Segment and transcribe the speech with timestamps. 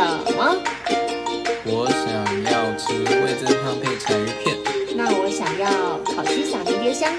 [0.00, 0.56] 什么？
[1.66, 2.08] 我想
[2.44, 4.56] 要吃味噌汤配柴鱼片，
[4.96, 7.12] 那我想要烤鸡撒迷迭香。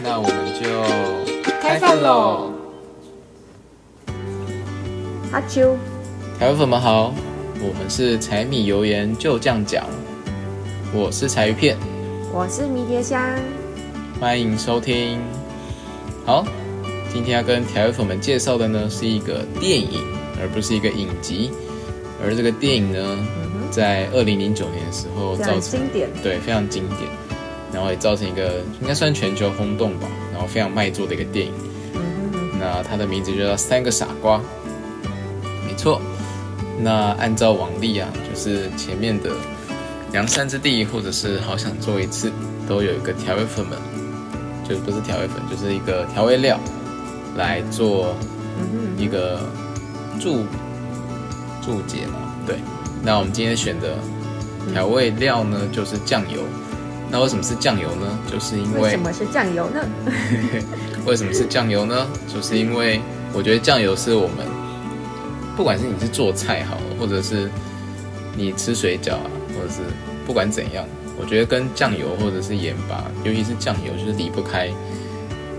[0.00, 0.32] 那我们
[0.62, 2.52] 就开饭喽！
[5.32, 5.76] 阿秋，
[6.38, 7.12] 台湾粉们好，
[7.60, 9.84] 我们是柴米油盐就酱讲，
[10.94, 11.76] 我是柴鱼片，
[12.32, 13.20] 我是迷迭香。
[14.20, 15.18] 欢迎收听。
[16.24, 16.44] 好，
[17.12, 20.00] 今天要跟台湾粉们介绍的呢是一个电影，
[20.40, 21.50] 而不是一个影集。
[22.22, 23.18] 而这个电影呢，
[23.70, 26.08] 在二零零九年的时候非造成常经典。
[26.22, 27.02] 对非常经典，
[27.72, 31.52] 然后也造成一个应该算全球轰动吧，然后非常卖座的一个电影。
[31.94, 32.00] 嗯
[32.60, 34.38] 那它的名字就叫《三个傻瓜》，
[35.64, 36.00] 没错。
[36.80, 39.30] 那按照往例啊，就是前面的
[40.12, 42.30] 《梁山之地》或者是《好想做一次》，
[42.68, 43.78] 都有一个调味粉们，
[44.68, 46.58] 就不是调味粉，就是一个调味料
[47.36, 48.12] 来做
[48.58, 49.40] 嗯一个
[50.20, 50.44] 注
[51.68, 52.32] 注解嘛。
[52.46, 52.56] 对，
[53.02, 53.98] 那我们今天选的
[54.72, 56.40] 调味料呢，就是酱油。
[57.10, 58.18] 那为什么是酱油呢？
[58.30, 59.84] 就是因为，为什么是酱油呢？
[61.04, 62.06] 为什么是酱油呢？
[62.32, 63.00] 就是因为
[63.34, 64.46] 我觉得酱油是我们，
[65.56, 67.50] 不管是你是做菜好了，或者是
[68.34, 69.80] 你吃水饺啊，或者是
[70.26, 70.84] 不管怎样，
[71.18, 74.70] 我觉得跟酱油或者是盐巴，尤其是酱油，就是离不开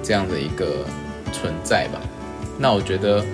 [0.04, 0.86] 这样的一个
[1.32, 2.00] 存在吧。
[2.60, 3.26] 那我觉得，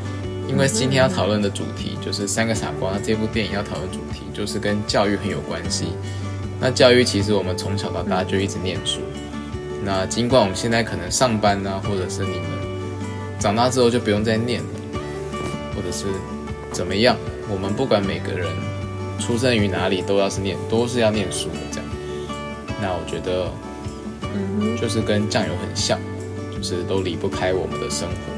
[0.47, 5.87] 因为今天要讨论的主题就是《三个傻瓜》，这部电影要讨论主题就是跟教育很有关系。
[6.61, 9.01] 那教育其实我们从小到大就一直念书，
[9.83, 12.49] 那尽管我们现在可能上班啊，或者是你们
[13.37, 14.67] 长大之后就不用再念了，
[15.75, 16.05] 或者是
[16.71, 17.17] 怎么样，
[17.49, 18.47] 我们不管每个人
[19.19, 21.89] 出生于哪里，都要是念，都是要念书的这样。
[22.81, 23.51] 那我觉得
[24.33, 25.99] 嗯，就是跟酱油很像，
[26.55, 28.34] 就是都离不开我们的生活。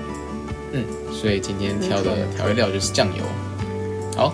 [0.73, 3.23] 嗯，所以今天挑的调味料就是酱油。
[4.15, 4.33] 好，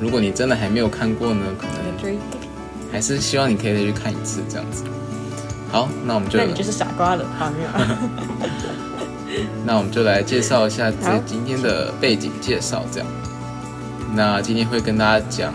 [0.00, 2.18] 如果你真的还没有看过呢，可能追，
[2.90, 4.84] 还是希望你可以再去看一次这样子。
[5.70, 7.24] 好，那我们就那你就是傻瓜了。
[7.38, 7.98] 好，没有啊。
[9.64, 13.08] 那我们就来介绍一下这今天的背景介绍，这样。
[14.12, 15.54] 那今天会跟大家讲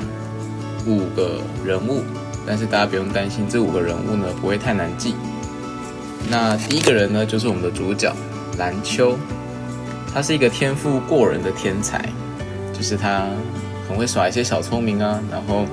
[0.85, 2.03] 五个人物，
[2.47, 5.15] 但是大家不用担心，这五个人物呢不会太难记。
[6.29, 8.15] 那第一个人呢，就是我们的主角
[8.57, 9.17] 蓝秋，
[10.15, 12.01] 他是一个天赋过人的天才，
[12.71, 13.27] 就是他
[13.85, 15.65] 很会耍一些小聪明啊，然后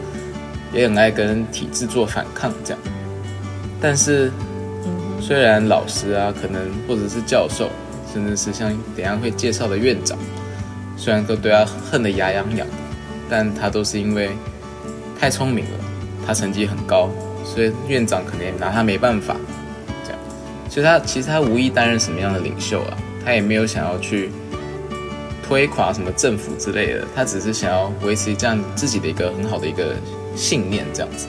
[0.72, 2.82] 也很爱跟体制做反抗这样。
[3.81, 4.32] 但是
[5.20, 7.70] 虽然老师啊，可能或者是教授，
[8.12, 10.19] 甚至是像等下会介绍的院长，
[10.97, 12.66] 虽然都对他恨得牙痒痒，
[13.31, 14.31] 但他都是因为
[15.20, 15.78] 太聪明了，
[16.26, 17.08] 他成绩很高，
[17.44, 19.36] 所以院长可能也拿他没办法。
[20.04, 20.19] 这样，
[20.69, 24.31] 所以他其实他无意担任什么样的领袖啊，他也没有想要去
[25.47, 29.94] 推垮什么政府之类的，他只是想要维持这样自己的一个很好的一个
[30.34, 31.27] 信念这样子。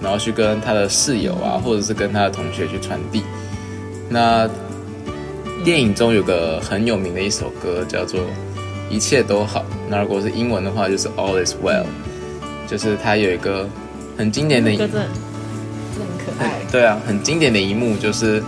[0.00, 3.24] 然后去跟他的室友啊，或者是跟他的同学去传递。
[4.08, 4.48] 那
[5.64, 8.20] 电影中有个很有名的一首歌叫做
[8.88, 11.84] 《一切都好》，那如果是英文的话就是 All is well，
[12.68, 13.68] 就是它有一个
[14.16, 15.08] 很经典的一这个真的
[15.96, 16.60] 真的很可爱。
[16.70, 18.40] 对啊，很经典的一幕就是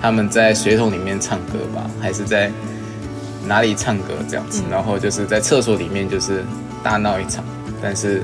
[0.00, 2.50] 他们在水桶里面唱歌吧，还是在
[3.46, 6.44] 哪里唱歌这样子，然后就是在厕所里面就是
[6.82, 7.44] 大闹一场，
[7.82, 8.22] 但是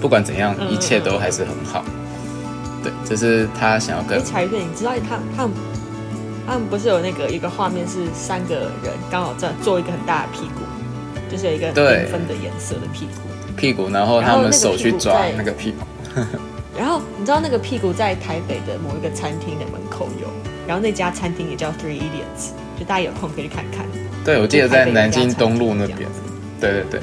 [0.00, 1.84] 不管怎样，嗯一切都还是很好。
[2.82, 5.56] 对，这是他想要哎，跟彩月，你知道他他们
[6.46, 10.60] 他们不是有那个一个画面是三个人刚好在做一个很大的屁股，
[11.30, 13.28] 就是有一个对缤纷的颜色的屁股。
[13.56, 15.84] 屁股，然后他们手去抓那个屁股。
[16.78, 20.26] 然后你知道那个屁股在台北的某一个餐厅的门口有，
[20.70, 23.84] 然后那家餐厅也叫 Three Idiots，就大家有空可以去看看。
[24.24, 26.08] 对，我记得在南京东路那边。
[26.60, 27.00] 对对对。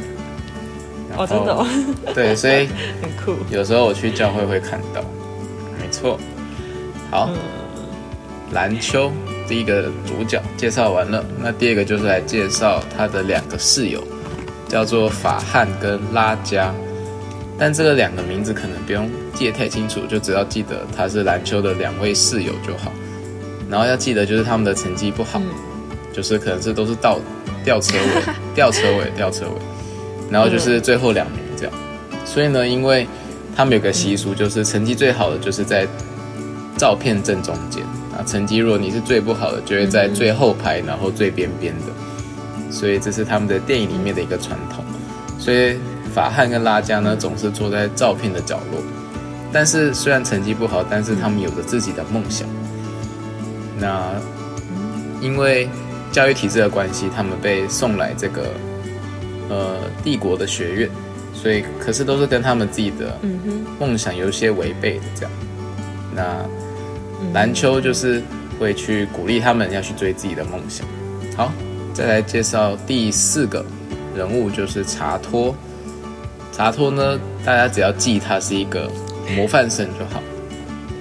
[1.18, 1.68] 哦，真的哦，
[2.16, 2.70] 对，所以
[3.04, 3.36] 很酷。
[3.52, 5.02] 有时候我去教会会看到。
[5.82, 6.18] 没错。
[7.12, 7.30] 好。
[7.30, 7.38] 嗯
[8.54, 9.12] 蓝秋
[9.46, 14.02] 第一个主角介绍完了，那第二个就是来介绍他的两个室友，
[14.70, 16.74] 叫做法汉跟拉加。
[17.60, 22.94] 但这个两个名字可能不用记得太清楚，就只要记得他是蓝秋的两位室友就好。
[23.70, 25.46] 然后要记得就是他们的成绩不好，嗯
[26.14, 27.20] 就是可能是都是倒
[27.64, 29.52] 吊车尾、 吊车尾、吊车尾，
[30.32, 31.74] 然后就是最后两名这样。
[32.26, 33.08] 所以呢，因为
[33.56, 35.88] 他们有个习俗，就是成绩最好的就是在
[36.76, 37.84] 照片正中间
[38.18, 42.72] 啊，成绩如果你是最不好的，就会在最后排，然后最边边的。
[42.72, 44.84] 所以这是他们的电影里面的一个传统。
[45.38, 45.78] 所以
[46.14, 48.82] 法汉跟拉加呢，总是坐在照片的角落。
[49.54, 52.48] 但是虽然成绩不好，但是他们有着自己的梦想。
[53.80, 54.14] 那
[55.22, 55.68] 因为
[56.12, 58.54] 教育体制的关系，他们被送来这个
[59.50, 60.90] 呃帝国的学院，
[61.34, 63.20] 所以可是都是跟他们自己的
[63.80, 65.32] 梦想有一些违背的这样。
[66.16, 66.46] 那
[67.34, 68.22] 篮球就是
[68.60, 70.88] 会去鼓励他们要去追自己的梦想。
[71.36, 71.52] 好，
[71.94, 73.64] 再来介绍第四个
[74.16, 75.56] 人物，就是查托。
[76.52, 78.90] 查托呢，大家只要记他是一个
[79.36, 80.24] 模范生就好。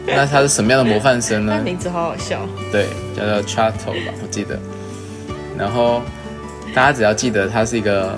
[0.15, 1.55] 那他是什么样的模范生呢？
[1.57, 2.47] 他名字好好笑。
[2.71, 2.87] 对，
[3.17, 4.59] 叫做 Chato 吧，我记得。
[5.59, 6.03] 然后
[6.75, 8.17] 大家只要记得他是一个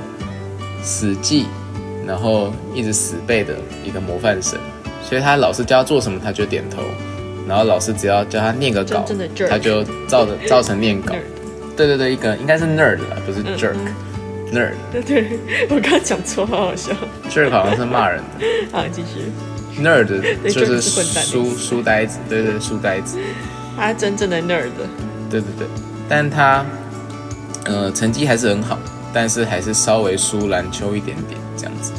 [0.82, 1.46] 死记，
[2.06, 3.54] 然后一直死背的
[3.84, 4.58] 一个模范生，
[5.02, 6.82] 所以他老师叫他做什么，他就点头。
[7.48, 9.06] 然后老师只要叫他念个稿
[9.48, 11.14] 他就照着照成念稿。
[11.76, 13.74] 对对对，一个应该是 nerd 啦，不是嗯 jerk。
[14.52, 15.38] nerd 对对，
[15.70, 16.92] 我刚刚讲错，好好笑。
[17.30, 19.30] jerk 好像是骂人的 好，继续。
[19.82, 20.06] ，nerd
[20.52, 23.18] 就是书书呆子，对对书呆子。
[23.76, 24.70] 他真正的 nerd，
[25.30, 25.66] 对对对，
[26.08, 26.64] 但他
[27.64, 28.78] 呃成绩还是很好，
[29.12, 31.92] 但是还是稍微输篮球一点点这样子。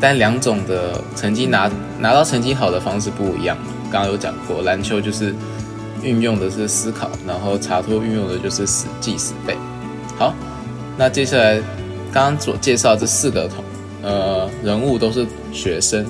[0.00, 1.70] 但两种的成绩拿
[2.00, 5.32] 拿到成绩好的方式不一样嘛，刚刚有讲过，篮球就是
[6.02, 9.56] 运用的是思考，然后查托运用的就是死记死背。
[10.18, 10.34] 好，
[10.98, 11.60] 那接下来
[12.12, 13.62] 刚刚所介绍这四个同
[14.02, 16.04] 呃人物都是学生，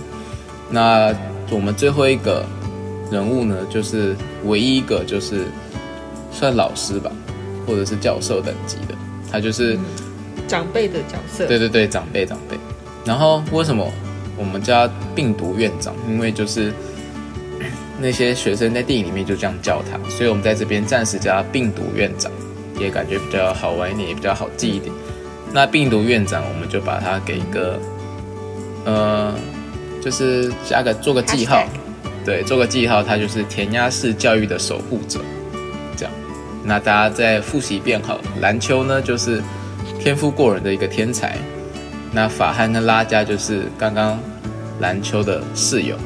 [0.73, 1.15] 那
[1.51, 2.45] 我们最后一个
[3.11, 4.17] 人物呢，就是
[4.47, 5.45] 唯一一个就是
[6.33, 7.13] 算老师吧，
[7.67, 8.95] 或者是教授等级的，
[9.31, 9.79] 他就是、
[10.49, 11.47] 长辈的角色。
[11.47, 12.57] 对对对长辈长辈。
[13.05, 13.87] 然后为什么
[14.37, 15.95] 我们叫他病毒院长？
[16.09, 16.73] 因为就是
[18.01, 22.33] 那些学生在电影里面就这样叫他，所以我们在这边暂时叫他病毒院长，
[22.81, 24.91] 也感觉比较好玩一点，也比较好记一点。
[25.53, 27.79] 那病毒院长，我们就把它给一个
[28.85, 29.35] 呃，
[30.03, 31.65] 就是加个做个记号
[32.25, 35.21] 对，做个记号，他就是填鸭式教育的守护者，
[35.97, 36.13] 这样。
[36.65, 38.23] 那大家再复习一遍好了。
[38.41, 39.43] 篮球呢，就是
[39.99, 41.37] 天赋过人的一个天才。
[42.13, 44.21] 那法汉跟拉加就是刚刚
[44.81, 45.97] 篮球的室友。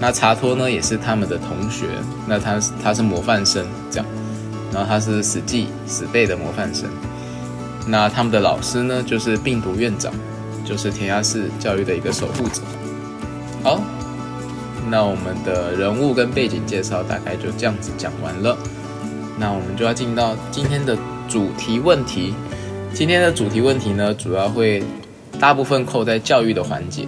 [0.00, 1.86] 那查托呢，也是他们的同学。
[2.26, 4.06] 那他他是模范生，这样。
[4.72, 6.88] 然后他是死记死背的模范生。
[7.86, 10.10] 那他们的老师呢，就是病毒院长，
[10.64, 12.62] 就是填鸭式教育的一个守护者。
[13.62, 13.80] 好，
[14.90, 18.58] 那我们的人物跟背景介绍大概就这样子讲完了。
[19.38, 20.98] 那我们就要进到今天的
[21.28, 22.34] 主题问题。
[22.92, 24.82] 今天的主题问题呢，主要会
[25.38, 27.06] 大部分扣在教育的环节，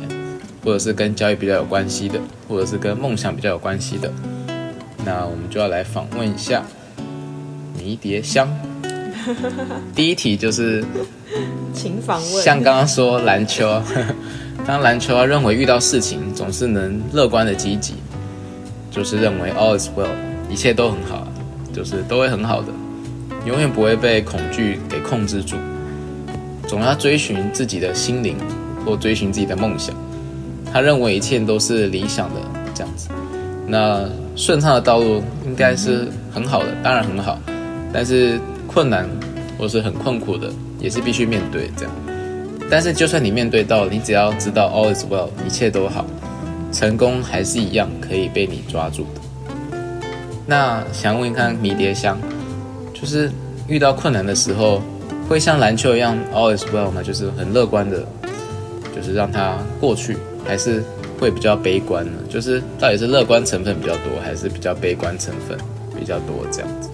[0.64, 4.12] 或者是跟教育比较有关系的，或者是跟梦想比较有关系的。
[5.04, 6.62] 那我们就要来访问一下
[7.76, 8.48] 迷迭香。
[9.94, 10.84] 第一题就是
[11.72, 12.42] 请访问。
[12.42, 13.84] 像刚刚说篮球啊，
[14.66, 17.94] 当篮球啊认为遇到事情总是能乐观的积极，
[18.90, 20.08] 就是认为 all is well，
[20.50, 21.28] 一切都很好啊，
[21.72, 22.68] 就是都会很好的，
[23.46, 25.56] 永远不会被恐惧给控制住，
[26.66, 28.36] 总要追寻自己的心灵
[28.84, 29.94] 或追寻自己的梦想。
[30.72, 32.40] 他认为一切都是理想的
[32.74, 33.08] 这样子，
[33.66, 37.38] 那顺畅的道路应该是很好的，当然很好，
[37.92, 38.40] 但是
[38.74, 39.08] 困难
[39.56, 40.50] 或是很困苦的
[40.80, 41.94] 也是必须面对这样。
[42.68, 46.04] 但是就算你面对到，你只要知道 all is well，一切都好，
[46.72, 49.20] 成功还是一样可以被你抓住的。
[50.44, 52.18] 那想问一看迷迭香，
[52.92, 53.30] 就是
[53.68, 54.82] 遇到困难的时候，
[55.28, 57.00] 会像篮球一样 all is well 吗？
[57.02, 58.04] 就是很乐观的，
[58.96, 60.82] 就是让它过去，还是
[61.20, 62.12] 会比较悲观呢？
[62.28, 65.56] 就是到底是乐观成分比较多，还是比较悲观成分
[65.96, 66.88] 比较多这样子？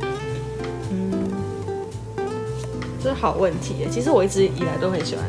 [3.03, 3.89] 这是好问题耶。
[3.91, 5.25] 其实我一直以来都很喜欢，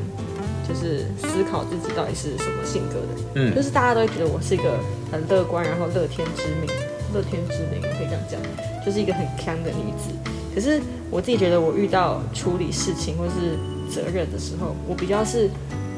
[0.67, 3.21] 就是思考自己到底是什么性格的。
[3.35, 4.77] 嗯就是大家都会觉得我是一个
[5.11, 6.69] 很乐观，然后乐天知命，
[7.13, 8.39] 乐天知命可以这样讲，
[8.85, 10.09] 就是一个很强的女子。
[10.53, 13.57] 可是我自己觉得，我遇到处理事情或是
[13.89, 15.49] 责任的时候，我比较是，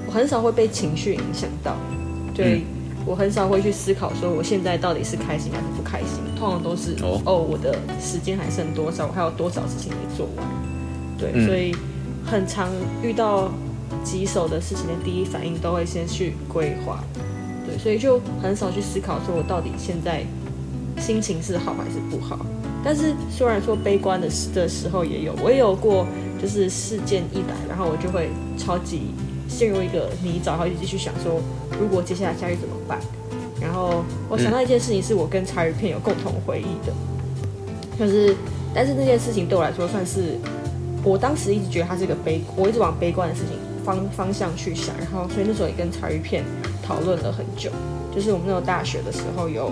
[0.06, 1.76] 我很少会被情绪影响到，
[2.36, 2.60] 对。
[2.60, 2.62] 嗯
[3.06, 10.48] 我很少会去思考说我现在到底是开心还是不开心，通常都是哦哦我的时间还剩多少，我还有多少事情没做完，
[11.18, 11.76] 对，嗯所以
[12.26, 12.70] 很常
[13.02, 13.52] 遇到
[14.04, 17.04] 棘手的事情的第一反应都会先去规划，
[17.66, 20.24] 对，所以就很少去思考说我到底现在
[21.00, 22.46] 心情是好还是不好。
[22.84, 26.06] 但是虽然说悲观的时的时候也有，我也有过，
[26.42, 29.14] 就是事件一来，然后我就会超级
[29.48, 31.40] 陷入一个泥沼，然后一直继续想说，
[31.80, 33.00] 如果接下来下去怎么办？
[33.62, 36.94] 然后我想到一件事情，是我跟茶鱼片有共同回忆的，
[37.98, 38.36] 就是，
[38.76, 40.38] 但是那件事情对我来说算是，
[41.04, 46.44] 我当时一直觉得它是一个悲，我一直往悲观的事情方方向去想，然后所以那时候也跟柴鱼片
[46.82, 47.70] 讨论了很久，
[48.14, 49.72] 就是我们那时候大学的时候有，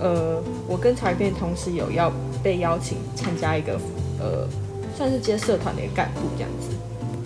[0.00, 2.10] 呃，我跟柴鱼片同时有要
[2.42, 3.78] 被邀请参加一个，
[4.18, 4.48] 呃，
[4.96, 6.68] 算是接社团的一个干部这样子，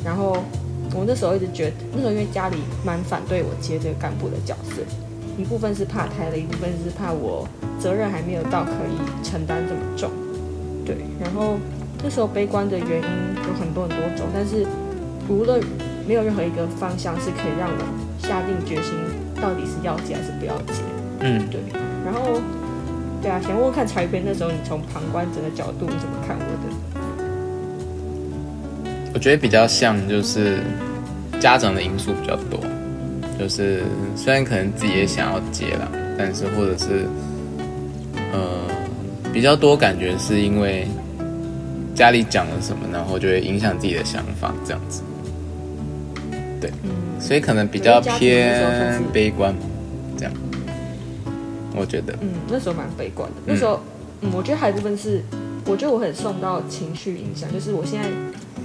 [0.04, 0.36] 然后
[0.92, 4.82] 我那时候一直觉得，那时候因为家里蛮反对我接这个干部的角色，
[5.38, 7.46] 一部分是怕太累，一部分是怕我
[7.78, 10.10] 责任还没有到可以承担这么重。
[10.84, 11.56] 对，然后
[12.02, 13.08] 那时候悲观的原因
[13.46, 14.66] 有很多很多种，但是
[15.28, 15.60] 无论
[16.06, 17.84] 没有任何一个方向是可以让我
[18.18, 18.94] 下定决心
[19.40, 20.82] 到底是要接还是不要接。
[21.20, 21.60] 嗯，对，
[22.04, 22.40] 然后
[23.20, 26.76] 对啊，想问问看柴边那时候你从旁观者的角度你怎么看我的？
[29.14, 30.58] 我觉得比较像就是
[31.40, 32.60] 家长的因素比较多，
[33.38, 33.82] 就是
[34.14, 37.06] 虽然可能自己也想要接了，但是或者是
[38.32, 38.40] 呃
[39.32, 40.86] 比较多感觉是因为
[41.96, 45.02] 家里讲了什么，然后就会影响自己的想法这样子。
[46.60, 49.54] 对，嗯，所以可能比较偏悲观，
[50.16, 50.32] 这样，
[51.74, 53.36] 我觉得，嗯，那时候蛮悲观的。
[53.46, 53.80] 那时候，
[54.20, 55.22] 嗯，我觉得还有一部分是，
[55.64, 58.06] 我觉得我很受到情绪影响，就是我现在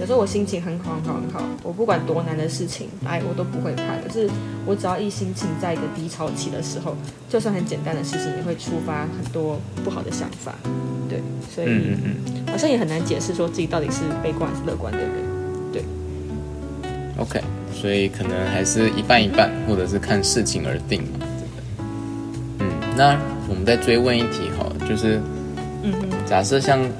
[0.00, 3.82] 有时候我心情很好很好很好，我不管多难的事情哎我都不会怕。
[4.02, 4.28] 可是
[4.66, 6.96] 我只要一心情在一个低潮期的时候，
[7.28, 10.54] 就算很简单的事情也会触发很多不好的想法。
[11.08, 11.20] 对，
[11.54, 15.10] 所以嗯嗯嗯好像也很难解释说自己到底是悲观还是乐观的人。
[15.72, 15.84] 对
[17.18, 17.40] ，OK，
[17.72, 21.26] 所以可能还是一半一半，或者是看事情而定嘛。
[22.60, 23.18] 嗯，那
[23.48, 25.20] 我们再追问一题哈，就是
[26.26, 26.90] 假设像，嗯，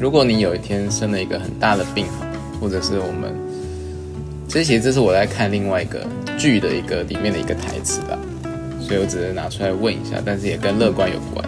[0.00, 2.06] 如果你有一天生了一个很大的病，
[2.58, 3.34] 或者是我们，
[4.48, 6.00] 这其实这是我在看另外一个
[6.38, 8.18] 剧的一个里面的一个台词吧，
[8.80, 11.46] 所以我只是拿出来问一下，但是也跟乐观有关，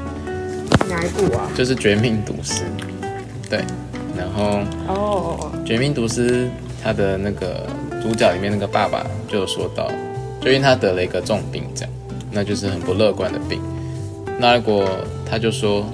[0.86, 1.50] 哪一部啊？
[1.56, 2.64] 就是《绝命毒师》，
[3.48, 3.60] 对，
[4.14, 4.60] 然后。
[4.86, 6.44] 哦绝命毒师》
[6.82, 7.66] 他的那个
[8.02, 9.90] 主角里面那个爸爸就有说到，
[10.42, 11.90] 就因为他得了一个重病，这样，
[12.30, 13.62] 那就是很不乐观的病。
[14.38, 14.84] 那如果
[15.24, 15.86] 他就说，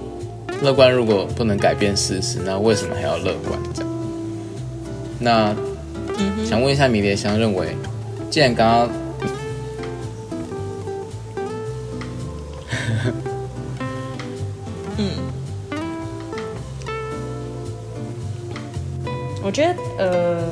[0.62, 3.58] 乐观如果不能改变事实，那为什么还要乐观？
[3.74, 3.90] 这样，
[5.20, 5.54] 那
[6.18, 7.76] 嗯，想问一下迷迭香，认为
[8.30, 8.88] 既然刚刚
[14.98, 15.10] 嗯，
[19.44, 20.42] 我觉得呃，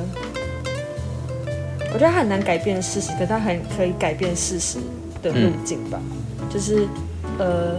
[1.93, 4.77] 我觉得他很难改变事实，可他很可以改变事实
[5.21, 5.99] 的路径吧。
[6.49, 6.87] 就是
[7.37, 7.75] 呃，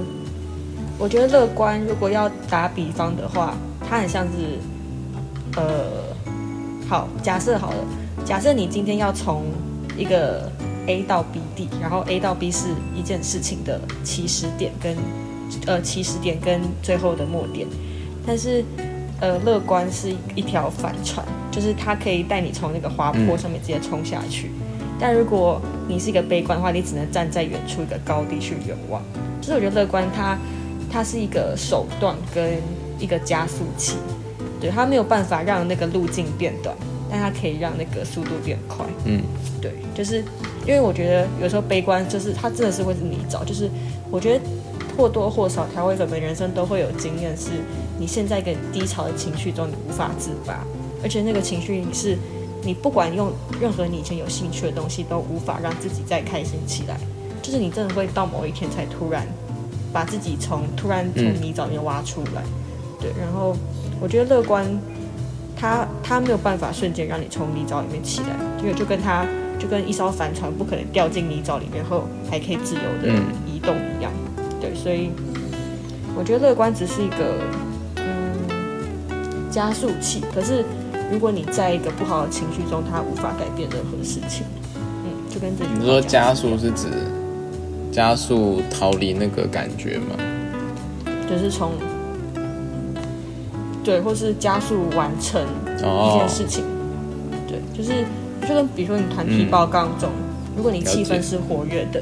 [0.98, 3.54] 我觉得乐观，如果要打比方的话，
[3.88, 4.58] 它很像是
[5.56, 6.02] 呃，
[6.88, 7.76] 好，假设好了，
[8.24, 9.44] 假设你今天要从
[9.96, 10.50] 一个
[10.86, 14.96] A 到 B 地，然后 A 到 B 是一件事情的起始点跟
[15.66, 17.68] 呃起始点跟最后的末点，
[18.26, 18.64] 但是
[19.20, 24.50] 呃乐观是一条帆船，就是它可以带你从那个滑坡上面直接冲下去。
[24.98, 29.00] 但如果你是一个悲观的话，你只能站在远处一个高地去远望。
[29.40, 30.36] 就是我觉得乐观它
[31.04, 32.58] 是一个手段跟
[32.98, 33.96] 一个加速器，
[34.60, 36.76] 对它没有办法让那个路径变短，
[37.10, 38.84] 但它可以让那个速度变快。
[39.04, 39.22] 嗯。
[39.60, 40.24] 对，就是
[40.64, 43.68] 因为我觉得有时候悲观就是它真的是会是泥沼，就是
[44.08, 44.44] 我觉得
[44.96, 47.50] 或多或少调味粉的人生都会有经验，是
[47.98, 50.64] 你现在一个低潮的情绪中你无法自拔，
[51.02, 52.16] 而且那个情绪是
[52.62, 56.96] 你不管用任何你以前有兴趣的东西都无法让自己再开心起来，
[57.42, 59.26] 就是你真的会到某一天才突然
[59.98, 62.42] 把自己从突然从泥沼里面挖出来，
[63.00, 63.56] 对，然后
[64.00, 64.64] 我觉得乐观。
[65.60, 68.28] 它它没有办法瞬间让你从泥沼里面起来，
[68.60, 69.26] 因为就跟它
[69.58, 74.12] 就跟一艘帆船不可能掉进泥沼里面后还可以自由的嗯移动一样。
[74.60, 75.10] 对，所以
[76.16, 77.40] 我觉得乐观只是一个
[77.96, 80.64] 嗯加速器，可是
[81.10, 84.46] 如果你在一个不好的情绪中，它无法改变任何事情。
[84.76, 86.86] 嗯，就跟这句话你说加速是指
[87.98, 90.14] 加速逃离那个感觉吗？
[91.28, 91.72] 就是从
[93.82, 96.62] 对，或是加速完成一哦件，事情。
[97.48, 98.04] 对，就是
[98.46, 100.10] 就跟比如说你团体嗯报告中，
[100.56, 102.00] 如果你气氛是活跃的，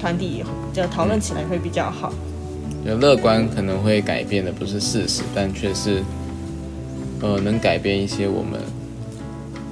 [0.00, 2.12] 团体就讨论起来会比较好。
[2.86, 6.04] 有乐观可能会改变的不是事实，但却是
[7.20, 8.60] 呃能改变一些我们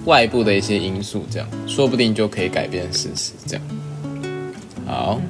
[0.04, 3.30] 外部的一些因素，这样说不定就可以改变事实。
[3.46, 3.64] 这样，
[4.88, 5.20] 好，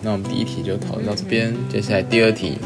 [0.00, 2.56] 那我们第一题就讨论到这边，接下来第二题，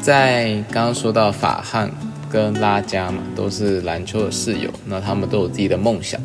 [0.00, 1.90] 在刚刚说到法汉
[2.30, 6.20] 跟拉加嘛，都是篮球的室友，那他们都有自己的梦想，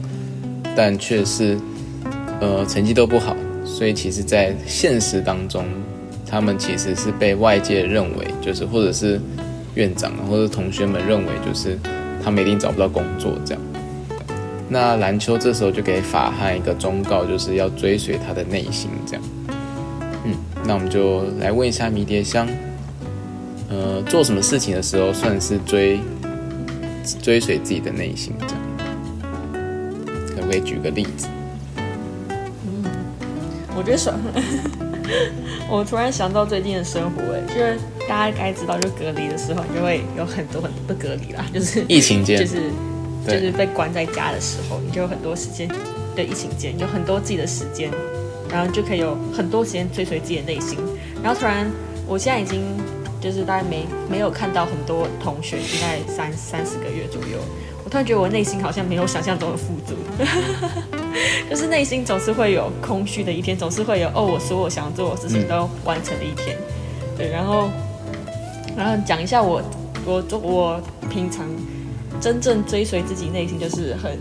[0.75, 1.57] 但却是
[2.39, 3.35] 呃成绩都不好，
[3.65, 5.65] 所以其实，在现实当中，
[6.27, 9.19] 他们其实是被外界认为，就是或者是
[9.73, 11.75] 院长或者同学们认为，就是
[12.23, 13.63] 他们一定找不到工作这样。
[14.73, 19.23] 那篮球这时候就给法汉一个忠告，就是要追随他的内心这样。
[20.23, 20.33] 嗯，
[20.65, 22.47] 那我们就来问一下迷迭香，
[23.69, 25.99] 呃，做什么事情的时候算是追
[27.21, 28.55] 追随自己的内心，这样。
[30.33, 31.27] 可不可以举个例子？
[32.65, 32.85] 嗯
[33.75, 34.17] 我觉得爽。
[35.69, 42.71] 我突然想到最近的生活，哎，就是大家该知道，就隔离的时候，你就会有很多很多的隔离啦，就是疫情间， 就是
[43.25, 45.69] 就是被关在家的时候，你就有很多时间。
[46.13, 47.89] 对，疫情间有很多自己的时间，
[48.49, 50.77] 然后就可以有很多时间追随自己的内心。
[51.23, 51.65] 然后突然，
[52.05, 52.61] 我现在已经
[53.21, 57.37] 就是大概没没有看到很多同学，应该三三十个月左右。
[57.85, 59.95] 我突然觉得我内心好像没有想象中的富足。
[61.49, 66.57] 就是内心总是会有空虚的一天，总是会有哦，我所有想做的事情都完成的一天。
[67.17, 67.69] 对，然后，
[68.75, 69.61] 然后讲一下我，
[70.05, 71.45] 我做我平常
[72.21, 74.17] 真正追随自己内心，就是很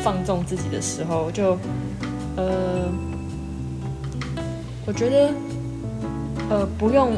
[0.00, 1.56] 放纵自己的时候，就
[2.36, 2.90] 呃，
[4.84, 5.32] 我觉得
[6.50, 7.12] 呃不用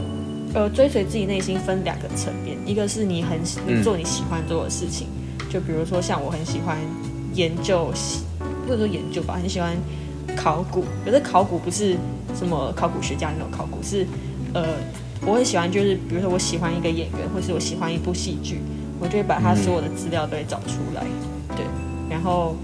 [0.55, 5.09] 呃追随自己内心分两个层面，一个是你很你做你喜欢做的事情，
[5.49, 6.79] 就比如说像我很喜欢
[7.35, 7.91] 研究。
[8.69, 9.77] 或者说研究吧，很喜欢
[10.37, 11.97] 考古，可是考古不是
[12.39, 14.07] 什么考古学家那种考古，是
[14.55, 14.65] 呃，
[15.27, 18.61] 我很喜欢，就是比如说我喜欢一个演员，或是我喜欢一部戏剧，
[19.01, 21.03] 我就会把他所有的资料都会找出来，
[21.57, 21.65] 对，
[22.09, 22.55] 然后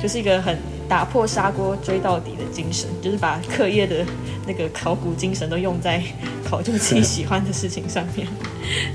[0.00, 0.56] 就是一个很
[0.88, 4.06] 打破砂锅追到底的精神，就是把课业的
[4.46, 6.02] 那个考古精神都用在
[6.44, 8.26] 考究自己喜欢的事情上面，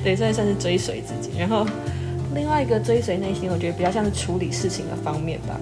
[0.04, 1.38] 对，这算是追随自己。
[1.38, 1.66] 然后
[2.34, 5.60] 另外一个追随内心，我觉得比较像是处理事情的方面吧。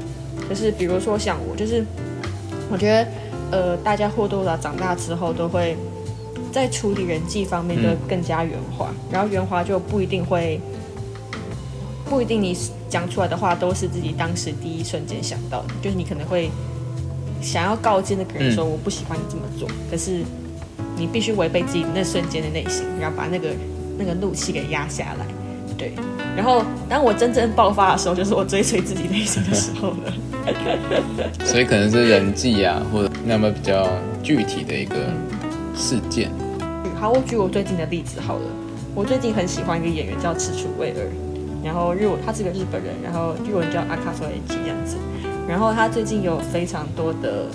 [0.50, 1.86] 就是比如说像我，就是
[2.70, 3.08] 我觉得，
[3.52, 5.78] 呃，大家或多或少长大之后都会
[6.52, 10.60] 在处理人际方面都更加圆滑，然后圆滑就不一定会，
[12.14, 12.56] 不一定你
[12.88, 16.52] 讲出来的话都是自己当时第一瞬间想到的，就是你可能会
[17.42, 20.20] 想要告诫那个人说我不喜欢你这么做，可是
[20.96, 23.50] 你必须违背自己那瞬间的内心，然后把那个
[23.98, 25.26] 那个怒气给压下来，
[25.76, 25.92] 对。
[26.38, 30.14] 然后当我真正爆发的时候，就是我追随自己内心的时候了。
[31.44, 33.90] 所以可能是人际啊，或者那么比较
[34.22, 34.96] 具体的一个
[35.76, 36.30] 事件。
[37.00, 38.46] 好，我举我最近的例子好了。
[38.96, 41.02] 我最近很喜欢一个演员叫赤楚卫二，
[41.64, 44.98] 然后日文他是个日本人，然后日文叫阿卡索 A 吉这样子。
[45.48, 47.48] 然后他最近有非常多的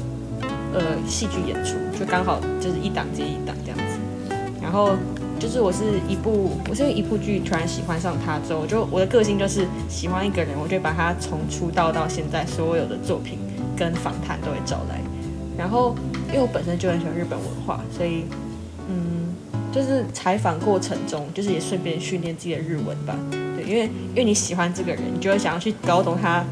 [0.73, 4.35] 呃戏剧演出，就刚好就是一档接一档这样子。
[4.62, 4.97] 然后。
[5.40, 13.38] 就是我是一部，我是一部剧突然喜欢上他之后，我就我的个性就是喜欢一个人，我就把他从出道到现在所有的作品
[13.77, 15.01] 跟访谈都会找来。
[15.57, 15.94] 然后
[16.31, 18.25] 因为我本身就很喜欢日本文化，所以
[18.88, 19.33] 嗯，
[19.71, 23.14] 就是采访过程中，就是也顺便训练自己的日文吧。
[23.68, 26.42] 因为因为你喜欢这个人，你就会想要去搞懂他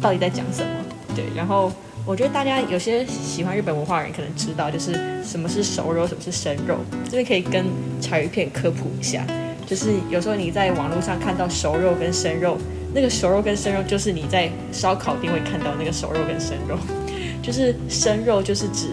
[0.00, 0.70] 到底在讲什么。
[1.14, 1.70] 对，然后。
[2.08, 4.92] 我觉得大家有些喜欢日本文化的人可能知道，就是
[5.24, 6.76] 什么是熟肉，什么是生肉。
[7.06, 7.64] 这边可以跟
[8.00, 9.26] 柴鱼片科普一下，
[9.66, 12.56] 就是有时候你在网络上看到熟肉跟生肉，
[12.94, 16.78] 那个熟肉跟生肉就是你在烧烤店会看到那个熟肉跟生肉，
[17.42, 18.86] 就是生肉就是指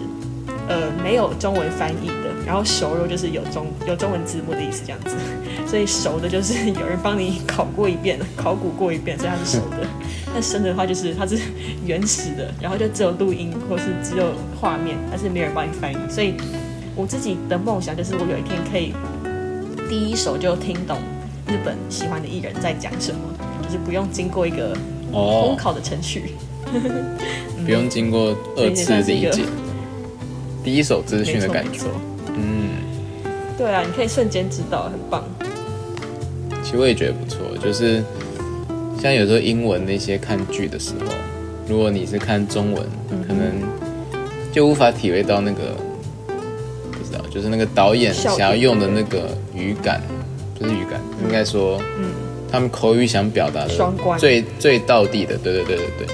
[0.68, 5.16] 呃没有中文翻译的，然后熟肉就是有中有中文字幕的意思这样子，
[5.68, 9.88] 所以熟的就是有人帮你考过一遍，考古过一遍，所以它是熟的。
[10.36, 11.38] 那生的话就是它是
[11.86, 15.98] 原始的，然后就只有录音或是只有画面，但是没有人帮你翻译。
[16.10, 16.34] 所以
[16.96, 18.94] 我自己的梦想就是我有一天可以
[19.88, 20.98] 第一首就听懂
[21.48, 23.20] 日本喜欢的艺人在讲什么，
[23.64, 24.76] 就是不用经过一个
[25.12, 26.34] 烘烤的程序，
[27.64, 29.44] 不用经过二次理解，
[30.64, 31.82] 第一手资讯的感觉。
[32.36, 32.70] 嗯，
[33.56, 35.24] 对啊，你可以瞬间知道，很棒。
[36.64, 38.04] 其实我也觉得不错，就是。
[39.02, 41.12] 像有时候英文那些看剧的时候，
[41.68, 42.82] 如果你是看中文，
[43.28, 43.52] 可能
[44.50, 45.76] 就无法体会到那个
[46.90, 50.02] 不知道，就是那个导演想要用的那个语感，
[50.58, 52.12] 不是语感，应该说，嗯，
[52.50, 56.08] 他们口语想表达的最最到地的，对对对对对，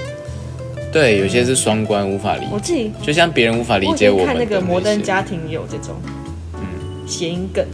[0.90, 2.48] 对，有些是双关无法理解。
[2.52, 5.94] 我自己就像别人无法理解我看那个摩登家庭有这种，
[6.54, 7.64] 嗯，谐音梗，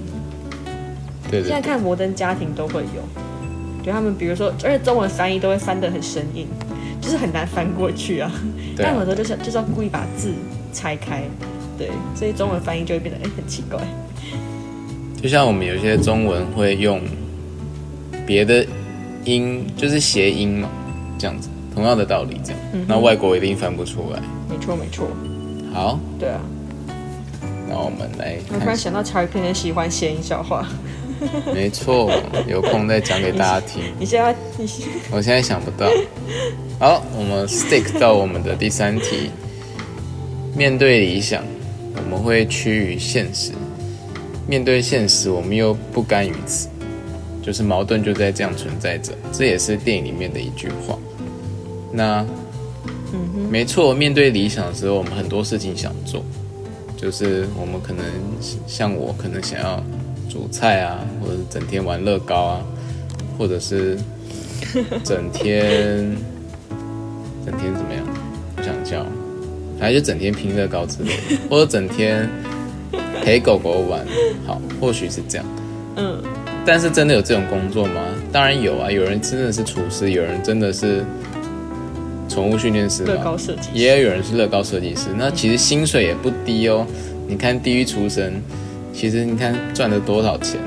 [1.31, 3.03] 对，现在看摩登家庭都会有。
[3.83, 6.49] 对他们，比如说，而且中文翻译都会翻得很生硬，
[7.01, 8.31] 就是很难翻过去啊。
[8.77, 10.33] 但有时候就是就是要故意把字
[10.73, 11.23] 拆开，
[11.79, 13.81] 对，所以中文翻译就会变得哎很奇怪。
[15.23, 17.01] 就像我们有些中文会用
[18.27, 18.67] 别的
[19.25, 20.69] 音，就是谐音嘛，
[21.17, 22.61] 这样子，同样的道理这样。
[22.89, 24.21] 那外国一定翻不出来。
[24.51, 25.09] 没错没错。
[25.73, 25.99] 好。
[26.19, 26.41] 对啊。
[27.69, 28.37] 那我们来。
[28.53, 30.67] 我突然想到，乔宇平很喜欢谐音笑话。
[31.53, 32.11] 没错，
[32.47, 33.83] 有空再讲给大家听。
[33.99, 34.67] 你现在，你
[35.11, 35.89] 我现在想不到。
[36.79, 39.31] 好，我们 stick 到我们的第三题。
[40.57, 41.45] 面对理想，
[41.95, 43.53] 我们会趋于现实；
[44.47, 46.69] 面对现实，我们又不甘于此。
[47.43, 50.99] 就是矛盾就在这样存在着，这也是电影里面的一句话。
[51.93, 52.27] 那，
[53.13, 56.25] 嗯哼，没错，面对理想的时候，我们很多事情想做，
[56.97, 58.05] 就是我们可能
[58.67, 59.81] 像我，可能想要
[60.29, 62.65] 煮菜啊，或者是整天玩乐高啊，
[63.39, 63.97] 或者是
[65.05, 66.17] 整天
[67.45, 68.05] 整天怎么样？
[68.57, 69.05] 不想叫，
[69.79, 72.29] 反正就整天拼乐高之类的， 或者整天
[73.23, 74.05] 陪狗狗玩。
[74.47, 75.47] 好，或许是这样。
[75.97, 76.23] 嗯，
[76.65, 78.03] 但是真的有这种工作吗？
[78.33, 81.05] 当然有啊，有人真的是厨师，有人真的是
[82.29, 85.09] 宠物训练师嘛，乐高设计师也有人是乐高设计师。
[85.17, 86.87] 那其实薪水也不低哦。
[87.29, 88.33] 你看《地狱厨神》，
[88.97, 90.59] 其实你看赚了多少钱？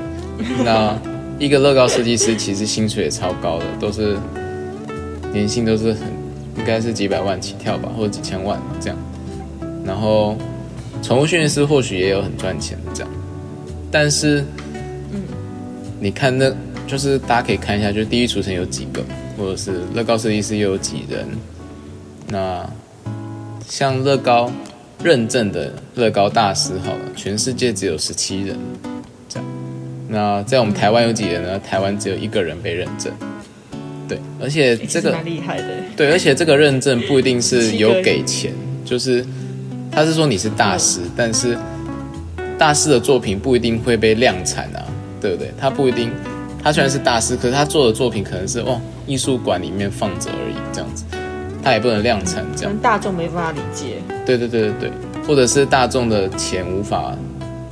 [0.64, 0.96] 那
[1.36, 4.16] 一个乐高设计师其实薪水也超高的，都是
[5.32, 6.02] 年薪都是很
[6.56, 8.96] 应该是几百万起跳吧，或者几千万这样。
[9.84, 10.36] 然后
[11.02, 13.10] 宠物训练师或许也有很赚钱的这样，
[13.90, 14.44] 但是
[15.12, 15.20] 嗯
[15.98, 16.54] 你看那，
[16.86, 19.02] 就是大家可以看一下，就是地狱厨神有几个，
[19.36, 21.26] 或者是乐高设计师又有几人。
[22.28, 22.64] 那
[23.66, 24.48] 像乐高
[25.02, 28.56] 认证的乐高大师，好了，全世界只有十七人，
[29.28, 29.48] 这样。
[30.08, 31.58] 那在我们台湾有几人呢？
[31.58, 33.12] 台湾只有一个人被认证。
[34.06, 35.68] 对，而且这个蛮厉害的。
[35.96, 38.52] 对，而且这个认证不一定是 有给钱，
[38.84, 39.24] 就是
[39.90, 41.56] 他是说你是大师，但是
[42.58, 44.84] 大师的作品不一定会被量产啊，
[45.20, 45.50] 对不对？
[45.58, 46.10] 他不一定，
[46.62, 51.04] 他虽然是大师，可是他做的作品可能是哦艺术馆里面放着而已，这样子，
[51.62, 52.76] 他也不能量产这样。
[52.82, 54.02] 大众没办法理解。
[54.36, 54.90] 对对对对对，
[55.26, 57.16] 或者是大众的钱无法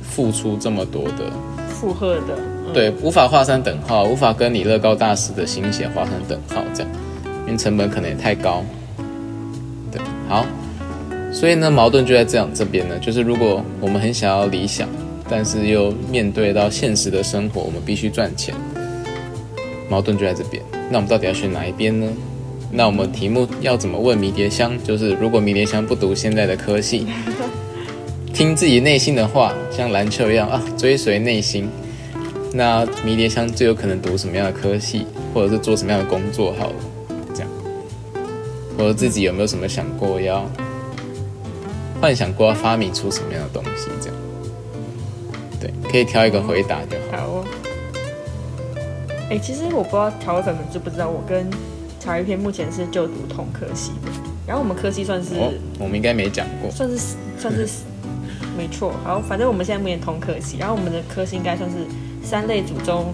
[0.01, 1.31] 付出这么多的，
[1.69, 2.35] 负荷的，
[2.67, 6.91] 嗯、对，无法画上等号，无法跟你乐高大师的心血画上等号，这样，
[7.45, 8.63] 因为成本可能也太高。
[9.91, 10.45] 对，好，
[11.31, 14.89] 所以呢，矛盾就在这样这边呢，就是如果我们很想要理想，
[15.29, 18.53] 但是又面对到现实的生活，我们必须赚钱，
[19.89, 20.61] 矛盾就在这边。
[20.91, 22.07] 那我们到底要选哪一边呢？
[22.71, 24.71] 那我们题目要怎么问迷迭香？
[24.83, 27.07] 就是如果迷迭香不读现在的科系，
[28.33, 31.67] 听自己内心的话，像篮球一样啊，追随内心。
[32.53, 36.53] 那迷迭香最有可能读什么样的科系，或者是做什么样的工作？
[36.53, 36.75] 好了，
[37.33, 37.49] 这样，
[38.77, 40.45] 或者自己有没有什么想过要
[41.99, 43.89] 幻想过要发明出什么样的东西？
[44.01, 44.17] 这样，
[45.59, 47.17] 对，可以挑一个回答就好。
[47.17, 47.45] 好哦。
[49.29, 51.47] 哎、其实我不知道调味粉们知不知道，我跟
[51.99, 54.11] 曹一篇目前是就读同科系的，
[54.47, 56.71] 然后我们科系算是、哦，我们应该没讲过。
[56.71, 56.97] 算是
[57.37, 57.67] 算是
[58.57, 58.93] 没错。
[59.03, 61.77] 好，反正我们现在目前同科系，然后我们的科系应该算是
[62.23, 63.13] 三类组中，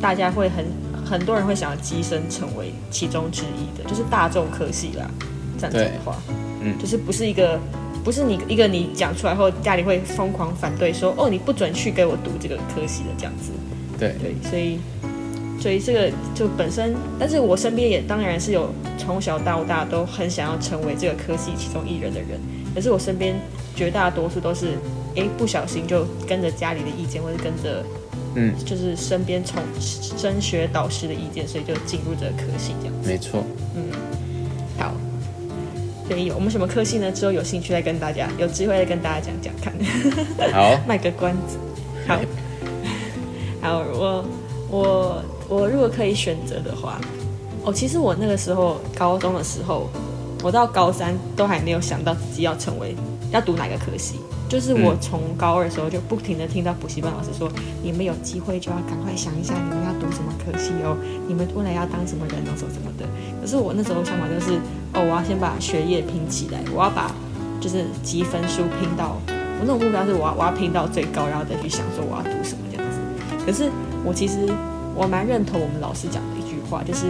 [0.00, 0.64] 大家会很
[1.04, 5.10] 很多人会想要跻身成为其中之一的，就是大众科系啦。
[5.58, 6.16] 这样子的话，
[6.60, 7.60] 嗯就是不是一个
[8.02, 13.52] 不是你一个你讲出来后，家里会疯狂反对说，哦，你不准去给我读这个科系的这样子。
[13.98, 14.80] 对，对，所以
[15.62, 22.30] 所以这个就本身，但是我身边也当然是有从小到大都很想要成为这个科系其中一人的人，
[22.74, 23.36] 可是我身边
[23.76, 24.72] 绝大多数都是，
[25.14, 27.84] 哎，不小心就跟着家里的意见，或者跟着，
[28.34, 32.94] 嗯，就是身边从升学导师的意见，所以就进入这个科系这样。
[33.06, 33.44] 没错。
[33.76, 33.84] 嗯
[34.76, 34.92] 好，
[36.08, 37.12] 所以我们什么科系呢？
[37.12, 39.72] 之后有兴趣再跟大家，有机会再跟大家讲讲看。
[40.52, 41.56] 好， 卖个关子。
[42.08, 42.18] 好，
[43.60, 44.24] 好，我
[44.68, 46.98] 我我如果可以选择的话，
[47.62, 49.90] 哦，其实我那个时候高中的时候，
[50.42, 52.96] 我到高三都还没有想到自己要成为
[53.30, 54.16] 要读哪个科系。
[54.48, 57.50] 就是我从高二的时候就不停的听到补习班老师说，
[57.82, 60.96] 你们有机会就要赶快想一下你们要读什么科系哦，
[61.28, 63.06] 你们未来要当什么人哦，什么什么的。
[63.40, 64.56] 可是我那时候想法就是，
[64.92, 67.14] 哦，我要先把学业拼起来，我要把
[67.60, 72.98] 就是积分数拼到，我那种目标是我要我要拼到最高，然后再去想说我要读什么这样子。
[73.46, 73.70] 可是
[74.04, 74.52] 我其实
[74.94, 77.06] 我蛮认同我们老师讲的一句话，就是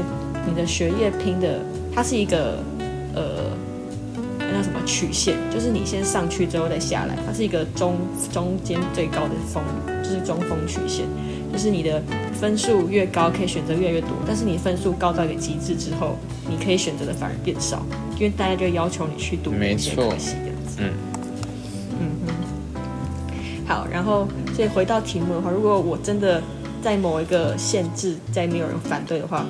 [0.46, 1.60] 你的学业拼的，
[1.94, 2.58] 它是一个
[3.14, 3.50] 呃
[4.38, 7.96] 那叫什么曲线，就是你先上去之后再下来，它是一个中
[8.32, 9.62] 中间最高的峰，
[10.02, 11.06] 就是中峰曲线。
[11.52, 16.16] 就是你的分数越高，可以选择越来越多，但是你分数高到一个极致之后，
[16.48, 17.84] 你可以选择的反而变少，
[18.16, 20.76] 因为大家就要求你去读没那些错科系这样子。
[20.78, 20.90] 嗯
[22.00, 23.66] 嗯哼。
[23.66, 26.42] 好，然后所以回到题目的话，如果我真的
[26.82, 29.46] 在某一个限制，在没有人反对的话，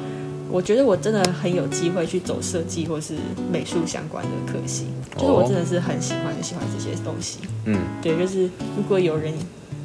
[0.51, 3.15] 我觉得我真的很有机会去走设计或是
[3.51, 7.39] 美术相关的科系，就是我真的是很喜欢很喜欢这些东西。
[7.65, 8.43] 嗯，对，就是
[8.77, 9.33] 如果有人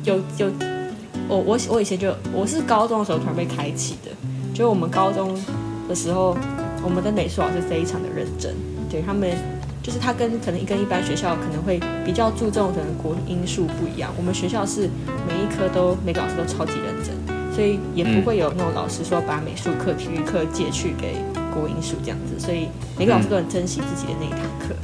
[0.04, 0.52] 有有
[1.30, 4.12] 我我我以前就我是高中的时候突然被开启的，
[4.54, 5.34] 就是我们高中
[5.88, 6.38] 的时候，
[6.84, 8.54] 我们的美术老师非常的认真，
[8.90, 9.32] 对他们
[9.82, 14.90] 就是他跟可能跟一般学校可能会比较注重可能国因素不一样，我们学校是
[15.28, 16.74] 每一科都每个老师都超级
[17.58, 21.16] 所以也不会有那种老师说把美术课、体育课借去给
[21.52, 22.68] 国英数这样子，所以
[23.00, 24.76] 每个老师都很珍惜自己的那一堂课。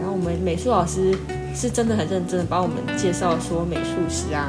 [0.00, 1.14] 然后我们美术老师
[1.54, 4.48] 是真的很认真的帮我们介绍说美术史啊，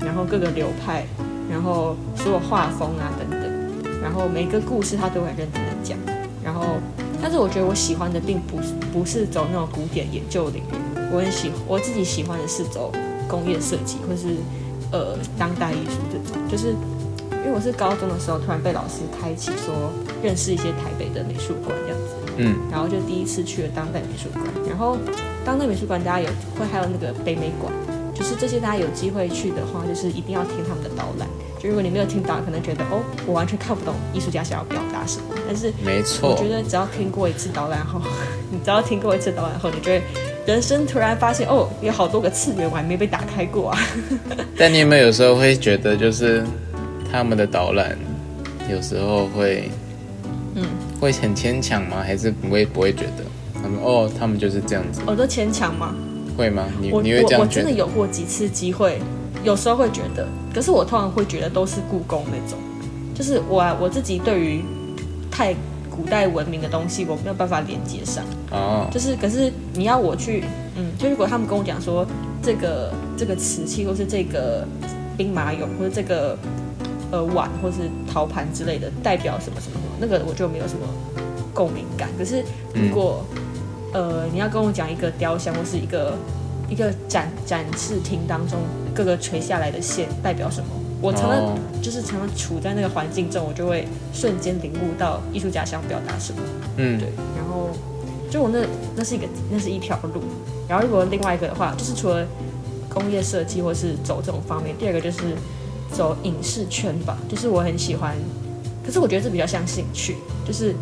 [0.00, 1.04] 然后各个流派，
[1.50, 5.98] 然后所有画风啊等等，然后每个故事他都很认真的讲。
[6.42, 6.78] 然后，
[7.20, 12.90] 但是我觉得我喜欢的并不是不是走那种古典研究领域，我很喜我自己喜欢的是走
[13.28, 14.36] 工业设计或是
[14.90, 16.74] 呃当代艺术这种，就是
[17.44, 24.96] 因为我是高中的时候突然被老师开启说认识一些台北的美术馆这样子，嗯，然后就第一次去了当代美术馆，然后
[25.44, 26.26] 当代美术馆大家有
[26.58, 27.70] 会还有那个北美馆，
[28.14, 31.28] 就是这些大家有机会去的话，就是一定要听他们的导览。
[31.60, 35.24] 就如果你没有听导览，可能觉得哦，我完全看不懂艺术家想要表达什么。
[35.46, 38.00] 但是没错，我觉得只要听过一次导览后，
[38.50, 40.02] 你只要听过一次导览后，你就会
[40.46, 43.78] 人生突然发现哦，有好多个次元我还没被打开过啊。
[44.58, 46.44] 但你有没有有时候会觉得，就是
[47.14, 47.96] 他们的导览
[48.68, 49.70] 有时候会，
[50.56, 50.64] 嗯，
[51.00, 52.02] 会很牵强吗？
[52.04, 53.22] 还是不会不会觉得
[53.54, 55.94] 他们哦，他们就是这样子，我都牵强吗？
[56.36, 56.66] 会吗？
[56.80, 57.62] 你会这我我样觉得？
[57.62, 59.00] 真的有过几次机会，
[59.44, 62.58] 有时候会觉得，可是我通常会觉得都是故宫那种，
[63.14, 64.64] 就是我啊我自己对于
[65.30, 65.54] 太
[65.88, 68.24] 古代文明的东西，我没有办法连接上。
[68.50, 70.42] 哦，就是可是你要我去，
[70.74, 72.04] 嗯，就如果他们跟我讲说
[72.42, 74.66] 这个这个瓷器，或是这个
[75.16, 76.36] 兵马俑，或者这个
[77.14, 80.80] 呃碗，或是陶盘之类的，代表什么什么什么，那个我就没有什么
[81.52, 82.08] 共鸣感。
[82.18, 82.42] 可是
[82.74, 83.24] 如果、
[83.92, 86.14] 呃你要跟我讲一个雕像，或是一个
[86.68, 88.58] 一个展展示厅当中
[88.92, 90.66] 各个垂下来的线代表什么，
[91.00, 96.40] 我常常、哦就是常常处在那个环境中，我就会瞬间领悟到艺术家想表达什么。
[96.78, 97.68] 嗯对，然后
[98.30, 98.58] 就我那
[98.96, 100.22] 那是一个那是一条路，
[100.66, 102.26] 然后如果另外一个的话，就是除了
[102.88, 105.36] 工业设计或是走这种方面，第二个就是
[105.94, 108.16] 走影视圈吧，就是我很喜欢，
[108.84, 110.74] 可是我觉得这比较像兴趣，就是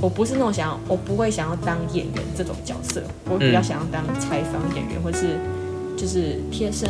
[0.00, 5.38] 我不是那种想要，我不会想要当演员这种角色，我比较嗯想要当采访演员，或是
[5.96, 6.88] 就是贴身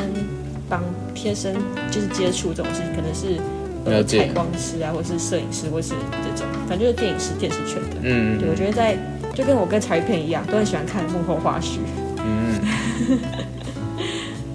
[0.69, 0.83] 帮
[1.15, 1.55] 贴身
[1.91, 3.41] 就是接触这种事情，可能是。
[3.89, 7.99] 呃，采光师啊，或是摄影师，或是这种，反正就是电影师、电视圈的。
[8.03, 8.99] 嗯对，我觉得在
[9.33, 11.79] 就跟我跟柴鱼片一样，都很喜欢看幕后花絮。
[12.19, 12.61] 嗯，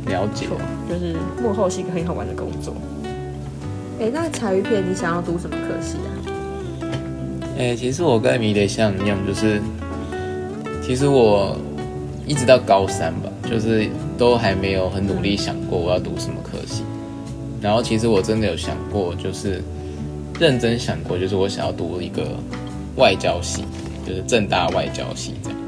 [0.12, 0.47] 了解。
[0.89, 2.76] 就是幕后是一个很好玩的工作。
[4.02, 6.10] 哎、那柴鱼片你想要读什么科系啊？
[7.60, 9.62] 哎、其实我跟迷雷像一样，就是
[10.82, 11.56] 其实我
[12.26, 13.88] 一直到高三吧，就是
[14.18, 16.82] 都还没有很努力想过我要读什么科系。
[17.62, 19.62] 然后其实我真的有想过，就是
[20.40, 22.24] 认真想过，就是我想要读一个
[22.96, 23.64] 外交系，
[24.04, 25.60] 就是正大外交系这样。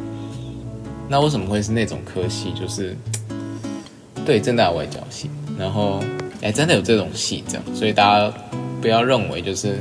[1.07, 2.51] 那为什么会是那种科系？
[2.59, 2.97] 就是
[4.25, 5.99] 对正大外交系，然后
[6.43, 8.33] 哎、真的有这种戏这样，所以大家
[8.81, 9.77] 不要认为就是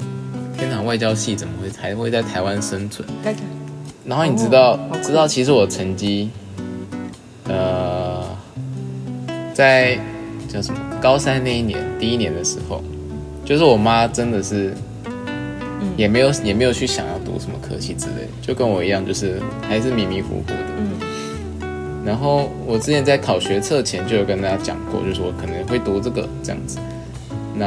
[0.56, 3.06] 天哪，外交系怎么会还会在台湾生存？
[4.04, 6.30] 然后你知道、哦知道，其实我成绩，
[7.48, 8.24] 呃，
[9.52, 9.98] 在
[10.48, 12.80] 叫什么高三那一年第一年的时候，
[13.44, 14.72] 就是我妈真的是，
[15.96, 20.54] 也没有也没有去想要读什么科系之类的，就跟我一样，就是还是迷迷糊糊的。
[20.78, 20.91] 嗯，
[22.04, 26.78] 然后我之前在考学测前就有跟大家讲过，就是我可能会读这个这样子。
[27.54, 27.66] 那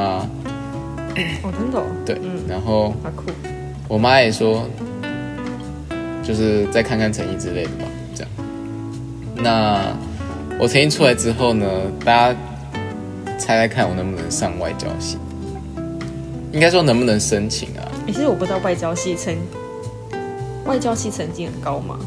[1.42, 3.24] 哦，真的、哦，对，嗯然后好酷。
[3.88, 4.68] 我妈也说，
[6.24, 8.32] 就是再看看成绩之类的吧，这样。
[9.38, 9.96] 那
[10.60, 11.66] 我成绩出来之后呢，
[12.04, 12.40] 大家
[13.38, 15.18] 猜猜看我能不能上外交系？
[16.52, 17.84] 应该说能不能申请啊？
[18.08, 19.36] 欸其实我不知道外交系成
[20.66, 21.98] 外交系成绩很高吗？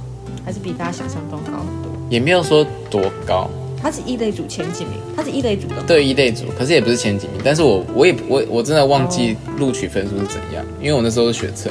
[0.44, 1.64] 还是比大家想象中高？
[2.08, 3.48] 也没有说多高，
[3.82, 5.84] 他是一类组前几名，他是一类组的吗？
[5.86, 7.40] 对一类组，可是也不是前几名。
[7.44, 11.70] 但是我我也我我真的忘记录取分数是怎样，因为我那时候是学测，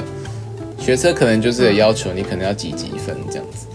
[0.78, 3.66] 学测可能就是有要求你可能要几几分这样子。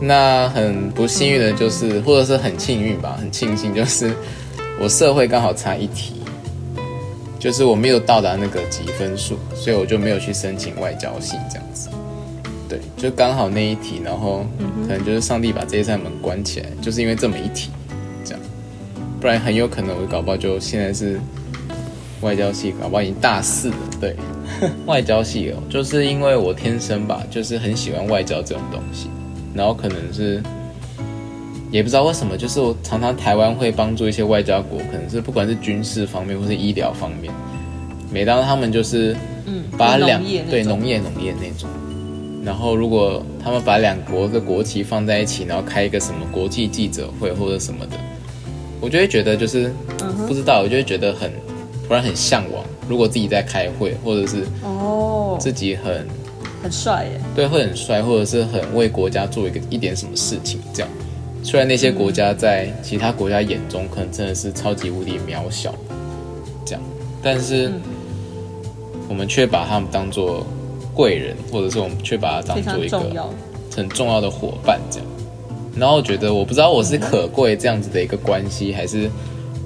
[0.00, 4.12] 那很不幸运的就是，或者是很幸运吧，很庆幸就是
[4.80, 6.22] 我社会刚好差一题，
[7.38, 11.88] 就是我没有到达那个几分数，所以我就没有去申请外交系这样子。
[12.68, 14.44] 对，就刚好那一题，然后
[14.86, 17.70] 可能就是上帝把这一扇门关起来，就是因为这么一题，
[18.22, 18.40] 这样，
[19.18, 21.18] 不然很有可能我搞不好就现在是
[22.20, 23.76] 外交系，搞不好已经大四了。
[23.98, 24.14] 对，
[24.84, 29.08] 外交系哦，就是因为我天生吧，就是很喜欢外交这种东西，
[29.54, 30.42] 然后可能是
[31.70, 37.32] 也不知道为什么，就是我常常台湾会帮助一些外交国，可能是不管是军事方面或是医疗方面，
[38.12, 41.66] 每当他们就是嗯，把两对农业农业那种。
[42.48, 47.96] 然后，如果他们把两国的国旗放在一起，然后开一个什么国际记者会或者什么的，
[48.80, 51.30] 我就会觉得就是嗯不知道，我就会觉得很
[51.86, 56.06] 突然很向往，如果自己在开会，或者是哦，自己很
[56.62, 57.20] 很帅耶。
[57.36, 60.90] 对会很帅，或者是很为国家做一个一点什么事情这样。
[61.42, 65.74] 虽然那些国家在其他国家眼中可能真的是超级无敌渺小，
[66.64, 66.82] 这样，
[67.22, 67.70] 但是
[69.06, 70.46] 我们却把他们当做
[70.98, 73.30] 贵人，或者是我们却把它当做一个。
[73.76, 75.06] 很重要的伙伴这样。
[75.76, 79.08] 然后我觉得我不知道我是可贵这样子的一个关系，还是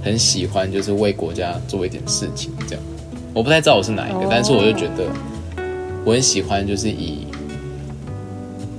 [0.05, 2.85] 很喜欢就是为国家做一点事情这样。
[3.33, 5.07] 我不太知道我是哪一个，哦但是我就觉得
[6.05, 7.27] 我很喜欢就是以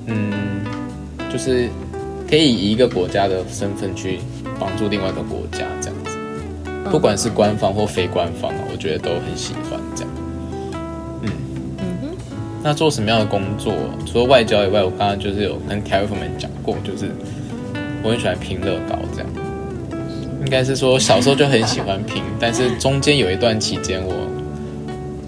[0.05, 0.61] 嗯
[1.31, 1.67] 就是
[2.29, 4.19] 可以以一个国家的身份去
[4.59, 6.15] 帮助另外一个国家这样子，
[6.91, 10.12] 不管是官方或非官方啊，我觉得都很喜欢这样。
[12.63, 13.73] 那做什么样的工作？
[14.06, 17.12] 除了外交以外，我刚刚就是有跟 Kevin 们讲过，就是
[18.02, 19.30] 我很喜欢拼乐高这样。
[20.39, 24.13] 应该是说小时候就很喜欢拼，但是中间有一段期间我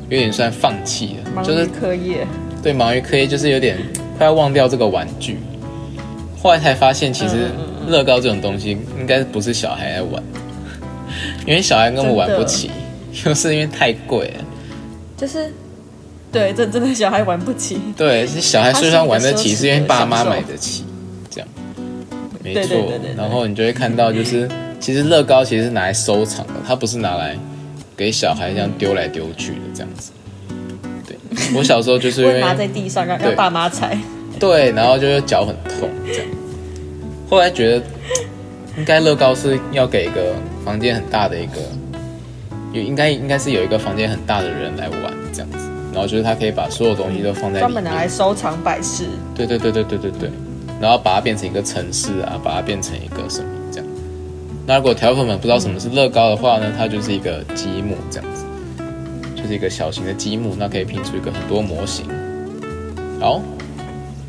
[0.09, 2.25] 有点算放弃了，就是课业。
[2.63, 3.77] 对忙于课业，就是有点
[4.17, 5.37] 快要忘掉这个玩具。
[6.41, 10.23] 后来才发现，其实嗯乐高这种东西应该不是小孩在玩，
[11.45, 12.71] 因为小孩根本玩不起，
[13.11, 14.43] 就是因为太贵了。
[15.17, 15.51] 就是，
[16.35, 17.79] 对，这真的小孩玩不起。
[17.95, 20.83] 对，是小孩虽然玩得起，是因为爸妈买得起，
[21.29, 21.47] 这样，
[22.43, 23.15] 没对错对对对对。
[23.15, 24.45] 然后你就会看到，就是
[24.77, 27.37] 其实乐高其实是拿来收藏的，它不是拿来
[27.95, 30.11] 给小孩这样丢来丢去的这样子。
[31.07, 31.15] 对，
[31.55, 33.97] 我小时候就是因为 会拿在地上让让爸妈踩。
[34.37, 36.27] 对，然后就是脚很痛这样。
[37.29, 37.81] 后来觉得
[38.77, 41.53] 应该乐高是要给一个房间很大的一个，
[42.73, 45.64] 有应该应该是有一个房间很大的人来玩这样子，
[45.95, 49.05] 然后就是他可以把所有东西都放在里面，专门拿来收藏摆饰。
[49.33, 50.29] 对对对对对对对，
[50.81, 53.87] 然后把它变成一个城市啊，把它变成一个什么这样。
[54.67, 58.43] 那如果条粉们不知道什么是乐高的话呢，它就是一个积木这样子，
[59.37, 62.05] 就是一个小型的积木，那可以拼出一个很多模型。
[63.21, 63.41] 好，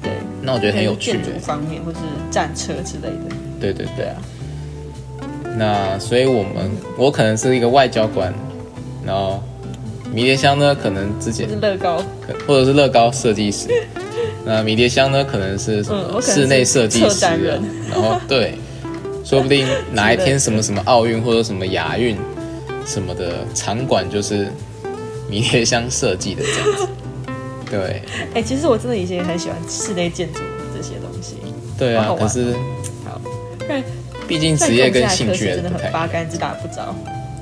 [0.01, 1.31] 对，那我觉得很有趣建筑。
[1.41, 1.99] 方面或是
[2.31, 3.35] 战车之类的。
[3.61, 4.17] 对对对对啊，
[5.59, 8.33] 那所以我们我可能是一个外交官，
[9.05, 9.43] 然后
[10.17, 12.03] 迷迭香呢可能之前是乐高。
[12.27, 13.69] 可或者是乐高设计师，
[14.47, 17.27] 那迷迭香呢可能是什么室内设计师
[17.91, 18.55] 然后 对，
[19.23, 22.17] 说不定哪一天什么什么奥运或者什么亚运
[22.87, 24.49] 什么的场馆就是
[25.29, 26.89] 迷迭香设计的这样子。
[27.71, 28.01] 对
[28.33, 30.41] 哎、其实我真的以前也很喜欢室内建筑
[30.75, 31.35] 这些东西。
[31.77, 32.55] 对啊，可是
[33.05, 33.21] 好，
[33.69, 33.83] 但
[34.27, 35.69] 毕竟职业跟兴趣真的。
[35.69, 36.95] 很八竿子打不着。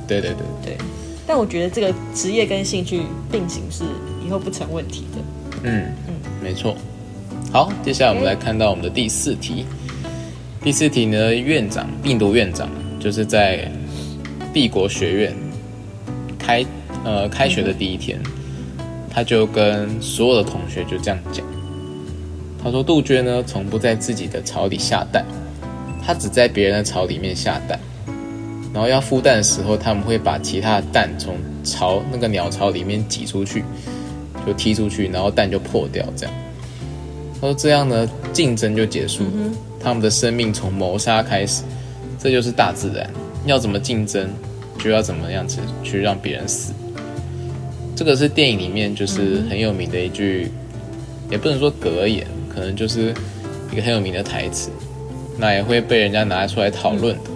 [0.08, 0.78] 对对对，对，
[1.26, 3.84] 但我觉得这个职业跟兴趣并行是
[4.26, 5.22] 以后不成问题的。
[5.62, 6.76] 嗯嗯，没错。
[7.52, 9.64] 好，接下来我们来看到我们的第四题。
[10.62, 13.70] 第四题呢，院长病毒院长就是在
[14.52, 15.34] 帝国学院
[16.38, 16.64] 开
[17.04, 18.18] 呃开学的第一天，
[19.10, 21.46] 他就跟所有的同学就这样讲。
[22.62, 25.24] 他说杜鹃呢从不在自己的巢里下蛋，
[26.04, 27.78] 他只在别人的巢里面下蛋。
[28.74, 33.62] 然后要孵蛋的时候，他们会把其他的蛋从巢那个鸟巢里面挤出去，
[34.44, 36.34] 就踢出去，然后蛋就破掉，这样。
[37.40, 39.30] 他说这样呢，竞争就结束了，
[39.78, 41.62] 他们的生命从谋杀开始，
[42.18, 43.08] 这就是大自然。
[43.46, 44.28] 要怎么竞争，
[44.78, 46.72] 就要怎么样子去让别人死。
[47.94, 50.50] 这个是电影里面就是很有名的一句，
[51.30, 53.14] 也不能说格言，可能就是
[53.70, 54.70] 一个很有名的台词，
[55.38, 57.30] 那也会被人家拿出来讨论的。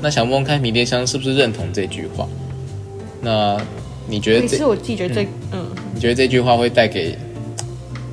[0.00, 2.28] 那想问问看，迷迭香是不是认同这句话？
[3.20, 3.60] 那
[4.06, 7.18] 你觉得这是我自己觉得这嗯你觉得这句话会带给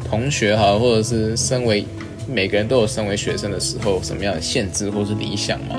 [0.10, 1.86] 同学哈，或者是身为
[2.28, 5.76] 每个人都有身为学生的时候，什么样的限制或是理想吗？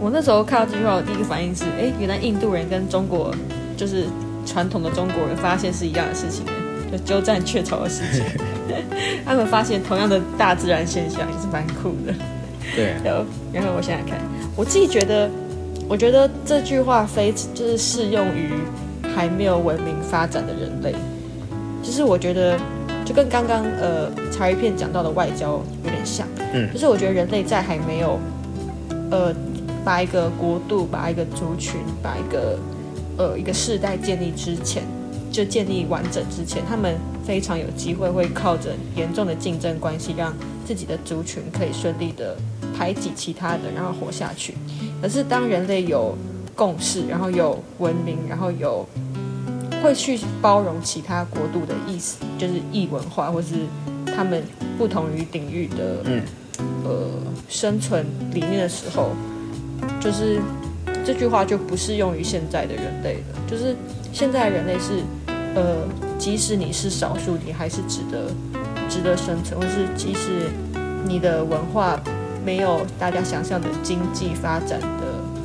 [0.00, 3.34] 我那时候看到这句话，我第一个反应是，哎，原来印度人跟中国
[3.76, 4.04] 就是
[4.44, 6.44] 传统的中国人发现是一样的事情，
[6.90, 8.24] 就鸠占鹊巢的事情。
[9.24, 12.14] 他们发现同样的大自然现象，也是蛮酷的。
[12.74, 14.18] 对， 然后，然后我想想看，
[14.56, 15.30] 我自己觉得，
[15.88, 18.50] 我觉得这句话非就是适用于
[19.14, 20.94] 还没有文明发展的人类。
[21.82, 22.58] 就是我觉得，
[23.04, 26.26] 就跟刚刚呃茶余片讲到的外交有点像。
[26.52, 28.18] 嗯就是我觉得人类在还没有
[29.10, 29.32] 呃
[29.84, 32.58] 把一个国度、把一个族群、把一个
[33.18, 34.82] 呃一个世代建立之前，
[35.36, 40.32] 就建立完整之前，他们非常有机会会靠着严重的竞争关系，让
[40.64, 42.34] 自己的族群可以顺利的
[42.74, 44.54] 排挤其他的，然后活下去。
[45.02, 46.16] 可是当人类有
[46.54, 48.86] 共识，然后有文明，然后有
[49.82, 53.56] 会去包容其他国度的意思，就是异文化或是
[54.06, 54.42] 他们
[54.78, 56.22] 不同于领域的嗯
[56.82, 57.10] 呃
[57.46, 59.10] 生存理念的时候，
[60.00, 60.40] 就是
[61.04, 63.38] 这句话就不适用于现在的人类了。
[63.46, 63.76] 就是
[64.14, 65.02] 现在的人类是，
[65.56, 65.88] 呃，
[66.18, 68.30] 即使你是少数，你还是值得
[68.88, 70.50] 值得生存，或是即使
[71.06, 71.98] 你的文化
[72.44, 74.88] 没有大家想象的经济发展的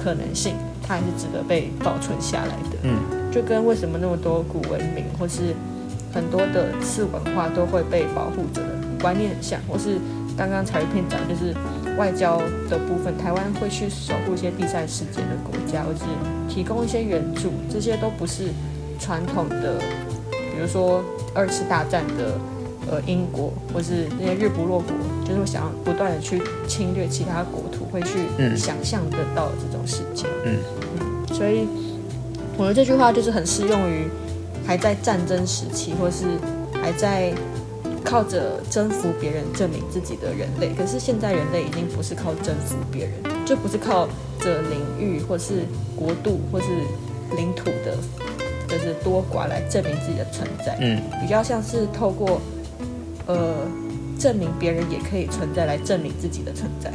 [0.03, 2.77] 可能性，它还是值得被保存下来的。
[2.83, 2.99] 嗯，
[3.31, 5.55] 就跟为什么那么多古文明或是
[6.13, 8.67] 很多的次文化都会被保护着的
[9.01, 9.97] 观念很像，或是
[10.37, 11.55] 刚刚柴鱼片讲就是
[11.97, 12.37] 外交
[12.69, 16.03] 的部分，台湾会去守护一些第三世界的国家，或是
[16.53, 18.49] 提供一些援助，这些都不是
[18.99, 19.85] 传统的，比
[20.61, 21.03] 如说
[21.33, 22.37] 二次大战的
[22.89, 24.91] 呃英国或是那些日不落国，
[25.25, 30.27] 就是会想要不断的去侵略其他国土，会去嗯想象得到的这种世界。
[30.45, 30.57] 嗯
[31.33, 31.67] 所以
[32.57, 34.07] 我的这句话就是很适用于
[34.65, 36.25] 还在战争时期，或是
[36.81, 37.33] 还在
[38.03, 40.73] 靠着征服别人证明自己的人类。
[40.77, 43.13] 可是现在人类已经不是靠征服别人，
[43.45, 44.07] 就不是靠
[44.39, 46.67] 着领域或是国度或是
[47.35, 47.97] 领土的，
[48.71, 50.77] 就是多寡来证明自己的存在。
[50.79, 52.39] 嗯比较像是透过
[53.27, 53.55] 呃
[54.17, 56.91] 证明别人也可以存在来证明自己的存在。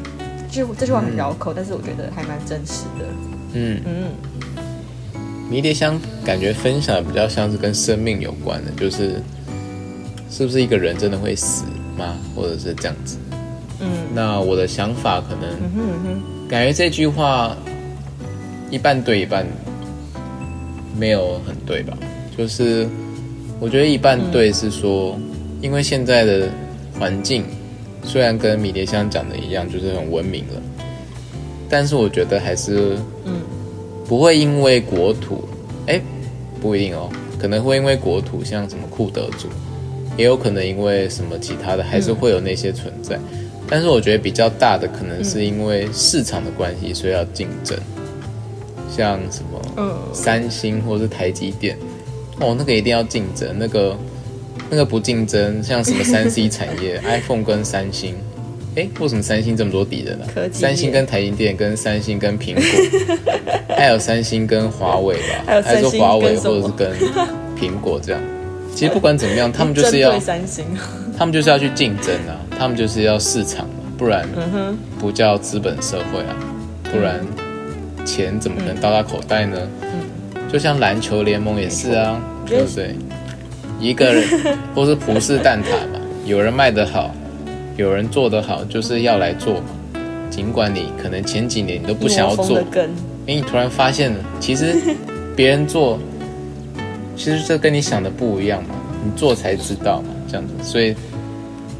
[0.50, 3.04] 就这句话很绕口，但是我觉得还蛮真实的。
[3.52, 4.12] 嗯，嗯，
[5.50, 9.20] 迷迭香感觉分享的比较像是跟生命有关的，就是
[10.30, 11.64] 是不是一个人真的会死
[11.98, 12.16] 吗？
[12.34, 13.18] 或者是这样子？
[13.80, 17.54] 嗯那我的想法可能嗯哼嗯哼，感觉这句话
[18.70, 19.46] 一半对一半
[20.98, 21.98] 没有很对吧？
[22.38, 22.86] 就是
[23.58, 25.18] 我觉得一半对是说，
[25.60, 26.48] 因为现在的
[26.98, 27.44] 环境
[28.04, 30.62] 虽然跟迷迭香讲的一样，就是很文明了，
[31.68, 33.40] 但是我觉得还是嗯
[34.06, 35.48] 不会因为国土，
[35.86, 36.00] 哎，
[36.60, 39.48] 不一定哦，可能会因为国土，像什么库德族，
[40.16, 43.18] 也有可能因为什么其他的，还是会有那些存在。
[43.68, 47.76] 但是我觉得比较大的可能是因为市场的关系，所以要竞争，
[48.94, 49.92] 像什么嗯。
[50.12, 51.76] 三星或是台积电，
[52.40, 53.96] 哦，那个一定要竞争，那个
[54.70, 58.14] 那个不竞争，像什么 三 C 产业，iPhone 跟三星，
[58.74, 62.62] 哎，为什么三星这么多敌人呢、三星跟台积电，跟三星跟苹果，
[63.76, 66.92] 还有三星跟华为吧，还有还是说华为或者是跟
[67.58, 68.20] 苹果这样。
[68.74, 70.64] 其实不管怎么样， 他们就是要三星，
[71.16, 74.28] 他们就是要去竞争啊，他们就是要市场嘛，不然
[74.98, 76.36] 不叫资本社会啊，
[76.92, 77.20] 不然
[78.06, 79.58] 钱怎么可能到他口袋呢？
[80.50, 82.94] 就像篮球联盟也是啊，对不对？
[83.80, 84.24] 一个人
[84.74, 87.12] 或是葡式蛋挞嘛， 有人卖得好，
[87.76, 89.66] 有人做得好，就是要来做嘛。
[90.30, 92.90] 尽管你可能前几年你都不想要做一窝蜂的，跟，
[93.26, 94.76] 因为你突然发现，其实
[95.36, 95.98] 别人做，
[97.16, 100.94] 其实这跟你想的不一样嘛，你做才知道嘛，这样子，所以，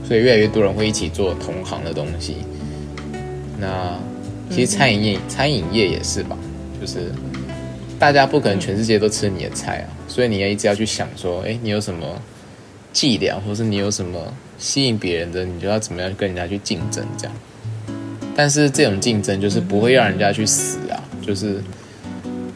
[0.07, 2.39] 所以越来越多人会一起做同行的东西。
[3.59, 3.99] 那
[4.51, 6.37] 其实餐饮业，餐饮业也是吧，
[6.81, 7.13] 就是
[7.99, 12.07] 大家不可能全世界都吃你的菜啊，所以你要一直要去想说，哎，你有什么
[12.93, 17.37] 伎俩，或是你有什么吸引别人的，你就要怎么样跟人家去竞争这样。
[18.35, 21.63] 但是这种竞争就是不会让人家去死啊，就是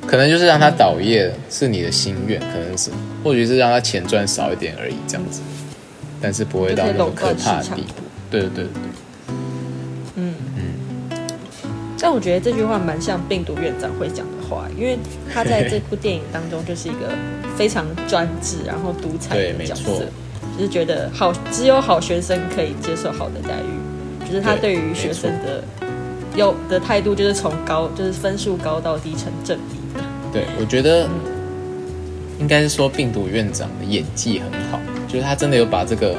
[0.07, 2.91] 可能就是让他倒业是你的心愿，可能是
[3.25, 5.41] 或许是让他钱赚少一点而已这样子，
[6.21, 8.03] 但是不会到那么可怕的地步。
[8.31, 8.67] 对对对
[12.11, 14.99] 但我觉得这句话蛮像病毒院长会讲的话，因为
[15.33, 17.09] 他在这部电影当中就是一个
[17.57, 20.07] 非常专制然后独裁的角色，
[20.59, 25.63] 就是觉得好只有好学生可以接受好的待遇，就是他对对于学生的
[26.35, 30.05] 有的态度就是从高就是分数高到低成正比的。
[30.33, 31.09] 对，我觉得
[32.41, 36.17] 应该是说病毒院长的演技很好，就是他真的有把这个，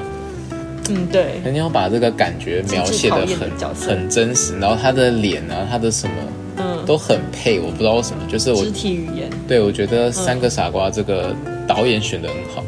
[0.94, 6.14] 嗯，对，人家要把这个感觉描写的很很真实，然后他的脸啊，他的什么
[6.58, 11.36] 嗯，都很配，我不知道为什么，就是我肢体语言，对我觉得《三个傻瓜》这个
[11.68, 12.64] 导演选的很好。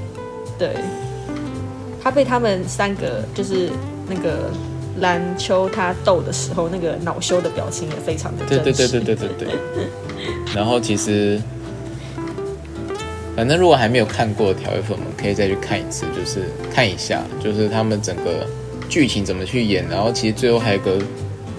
[0.57, 0.69] 对，
[2.01, 3.69] 他被他们三个就是
[4.07, 4.49] 那个
[4.99, 8.99] 篮球他逗的时候，那个恼羞的表情也非常的对真实。
[8.99, 9.85] 对对对对对对。
[10.55, 11.41] 然后其实，
[13.35, 18.47] 反正如果还没有看过的条约粉们，可以再去看一次，就是看一下，就是他们整个
[18.87, 20.99] 剧情怎么去演，然后其实最后还有个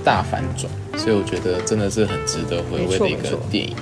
[0.05, 3.75] 大反转，所以我觉得真的是很值得回味的一个电影。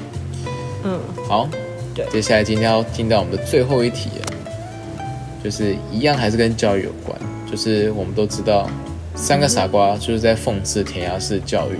[0.84, 1.48] 嗯，好，
[1.94, 5.04] 对接下来今天要进到我们的最后一题了，
[5.44, 7.16] 就是一样还是跟教育有关，
[7.50, 8.68] 就是我们都知道，
[9.14, 11.76] 三个傻瓜就是在讽刺填鸭式教育。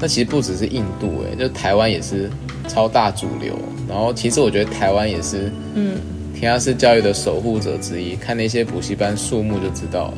[0.00, 2.30] 那其实不只是印度、欸，就台湾也是
[2.68, 3.54] 超大主流。
[3.88, 5.96] 然后其实我觉得台湾也是，嗯，
[6.34, 8.14] 填鸭式教育的守护者之一。
[8.14, 10.14] 看那些补习班数目就知道了。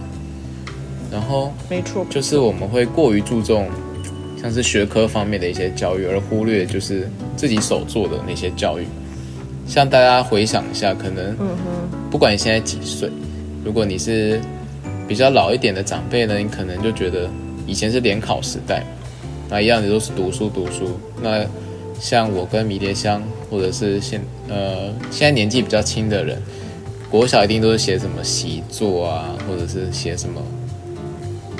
[1.12, 3.68] 然后没错，就是我们会过于注重
[4.40, 8.84] 像是学科方面的一些教育，而忽略就是自己手做的那些教育。
[9.66, 13.08] 像大家回想一下，可能嗯哼，不管你现在几岁，
[13.64, 14.40] 如果你是
[15.06, 17.28] 比较老一点的长辈呢，你可能就觉得
[17.66, 18.86] 以前是联考时代嘛，
[19.48, 20.98] 那一样的都是读书读书。
[21.22, 21.44] 那
[22.00, 26.40] 像我跟迷迭香，或者是现呃现在年纪比较轻的人，
[27.10, 30.40] 国小一定都是写什么习作啊，或者是写什么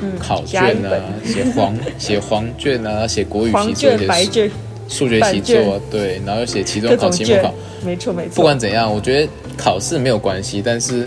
[0.03, 0.93] 嗯，考卷啊，
[1.25, 4.51] 写黄 写黄卷啊，写国语习作，写卷，
[4.89, 8.37] 数学习作，对，然后又写期中考、期末考。，没错没错。
[8.37, 9.29] 不管怎样，我觉得
[9.59, 11.07] 考试没有关系，但是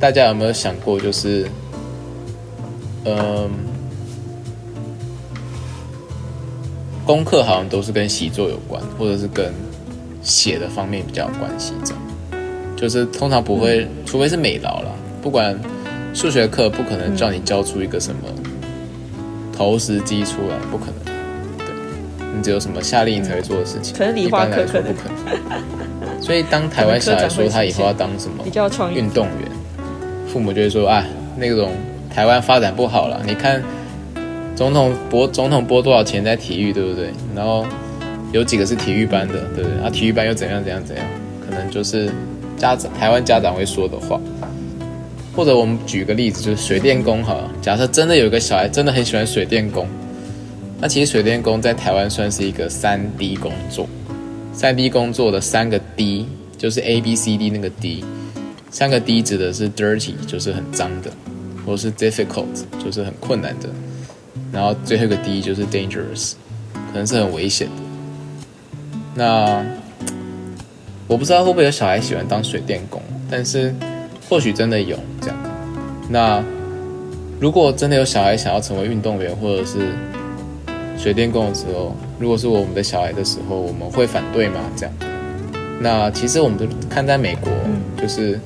[0.00, 1.46] 大家有没有想过，就是，
[3.04, 3.50] 嗯、
[7.04, 9.52] 功课好像都是跟习作有关，或者是跟
[10.22, 12.02] 写的方面比较有关系，这样。
[12.76, 14.88] 就是通常不会，除非是美劳啦，
[15.20, 15.58] 不管
[16.12, 18.28] 数学课不可能叫你教出一个什么
[19.56, 21.14] 投石机出来，不可能。
[21.58, 21.66] 对，
[22.36, 26.22] 你只有什么夏令营才会做的事情，可能理化一般来课可能说不可能。
[26.22, 29.48] 所以当台湾小孩说他以后要当什么比较创意运动员，
[30.26, 31.04] 父母就会说啊，
[31.36, 31.72] 那种
[32.12, 33.62] 台湾发展不好了，你看
[34.54, 37.10] 总统拨总统拨多少钱在体育，对不对？
[37.34, 37.66] 然后
[38.32, 39.80] 有几个是体育班的，对不对？
[39.84, 41.04] 啊，体育班又怎样怎样怎样，
[41.44, 42.10] 可能就是
[42.56, 44.20] 家长台湾家长会说的话。
[45.34, 49.88] 或者我们举个例子，就是水电工哈，假设真的有一个小孩真的很喜欢水电工，
[50.78, 53.88] 那其实水电工在台湾算是一个三 D 工作。
[54.52, 56.26] 三 D 工作的三个 D
[56.58, 58.04] 就是 A B C D 那个 D，
[58.70, 61.10] 三个 D 指的是 dirty 就是很脏的，
[61.64, 62.44] 或是 difficult
[62.84, 63.70] 就是很困难的，
[64.52, 66.34] 然后最后一个 D 就是 dangerous，
[66.92, 67.82] 可能是很危险的。
[69.14, 69.64] 那
[71.08, 73.00] 我不知道会不会有小孩喜欢当水电工，
[73.30, 73.74] 但是
[74.28, 75.36] 或许真的有这样。
[76.08, 76.42] 那
[77.40, 79.92] 如果真的有小孩想要成为运动员或者是
[80.96, 84.60] 水电工的时候，如果是我们的小孩的时候，我们会反对吗？
[84.76, 84.94] 这样？
[85.80, 87.50] 那其实我们都看在美国，
[88.00, 88.38] 就是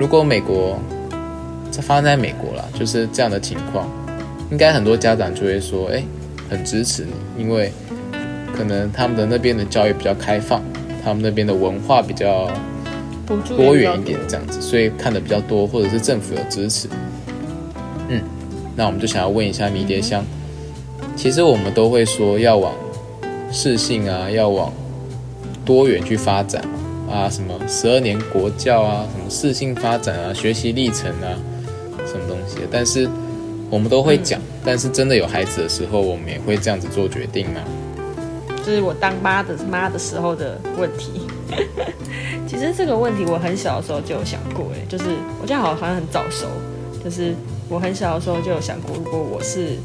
[0.00, 0.78] 如果美国
[1.70, 3.86] 这发生在美国啦，就是这样的情况，
[4.52, 6.04] 应该很多家长就会说，哎，
[6.50, 7.72] 很支持你，因为
[8.54, 10.62] 可能他们的那边的教育比较开放，
[11.02, 12.50] 他们那边的文化比较
[13.56, 16.86] 多元一点这样子，所以看的比较多，或者是政府有支持。
[18.08, 18.20] 嗯，
[18.76, 20.22] 那我们就想要问一下迷迭香，
[21.16, 22.74] 其实我们都会说要往
[23.50, 24.70] 适性啊，要往
[25.64, 26.62] 多元去发展
[27.10, 31.40] 啊，什么十二年国教啊，什么适性发展啊，学习历程啊，
[32.04, 33.08] 什么东西，但是
[33.72, 37.60] 我们都会讲，但是真的有孩子的时候，我们也会这样子做决定吗？
[38.58, 41.22] 就是我当妈的妈的时候的问题。
[42.46, 45.04] 其实这个问题我很小的时候就有想过，哎，就是
[45.40, 46.46] 我这样好好像很早熟，
[47.02, 47.34] 就是
[47.66, 49.78] 我很小的时候就有想过，如果我是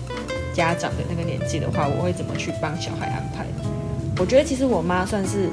[0.53, 3.45] 家长的那个年纪的话，我会怎么去帮小孩安排？
[4.19, 5.47] 我觉得其实我妈算是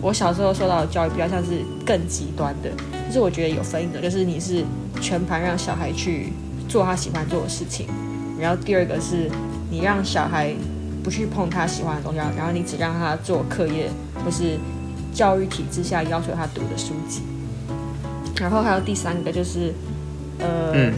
[0.00, 2.70] 我小时候受到的教育比较像是更极端的，
[3.08, 4.64] 就是我觉得有分一种，就是你是
[4.98, 6.32] 全盘让小孩去
[6.68, 7.86] 做他喜欢做的事情，
[8.40, 9.30] 然后第二个是
[9.70, 10.54] 你让小孩
[11.02, 13.90] 不去碰他喜欢的东西，然后你只让他做课业
[14.24, 14.58] 或是
[15.12, 17.22] 教育体制下要求他读的书籍。
[18.38, 19.72] 然后还有第三个就是，
[20.38, 20.92] 呃，嗯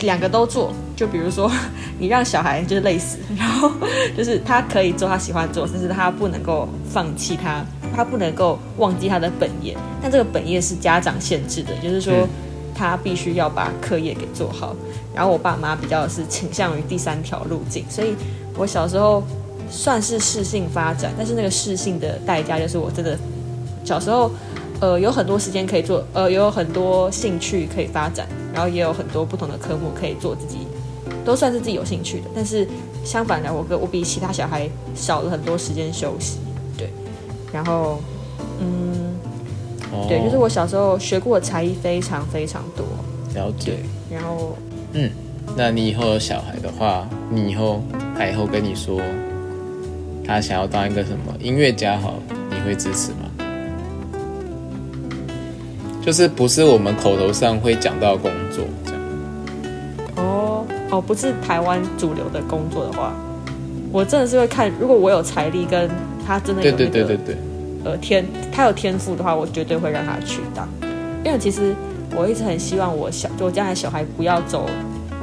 [0.00, 0.72] 两个都做。
[0.96, 1.50] 就比如说，
[1.98, 3.70] 你让小孩就是累死，然后
[4.14, 7.64] 就是他可以做他喜欢做，但是他不能够放弃他，
[7.94, 9.74] 他不能够忘记他的本业。
[10.02, 12.28] 但这个本业是家长限制的，就是说嗯
[12.74, 14.74] 他必须要把课业给做好。
[15.14, 18.14] 然后我爸妈比较是倾向于第三条路径，所以
[18.56, 19.22] 我小时候
[19.68, 23.18] 算是适性发展，但是那个适性的代价就是我真的
[23.84, 24.30] 小时候
[24.80, 30.58] 呃有很多时间可以做，呃有很多兴趣可以发展，然后也有很多不同的科目可以做自己，
[31.24, 32.30] 都算是自己有兴趣的。
[32.34, 32.66] 但是
[33.04, 36.38] 相反的，我跟我比其他小孩少了很多时间休息，
[36.76, 36.88] 对，
[37.52, 38.00] 然后
[38.60, 39.09] 嗯，
[39.92, 42.84] 哦对，就是我小时候学过的才艺非常非常多，
[43.34, 43.78] 了解。
[44.10, 44.56] 然后
[44.92, 45.10] 嗯，
[45.56, 47.82] 那你以后有小孩的话，你以后
[48.16, 49.00] 他以后跟你说
[50.26, 52.14] 他想要当一个什么音乐家，好，
[52.50, 53.28] 你会支持吗？
[56.02, 59.00] 就是不是我们口头上会讲到工作这样，
[60.16, 63.12] 哦哦，不是台湾主流的工作的话，
[63.92, 65.90] 我真的是会看，如果我有财力跟
[66.26, 67.36] 他真的对有那个对对对对，
[67.84, 70.68] 呃天，他有天赋的话，我绝对会让他去当。
[71.24, 71.74] 因为其实
[72.16, 74.68] 我一直很希望我小，就我将来小孩不要走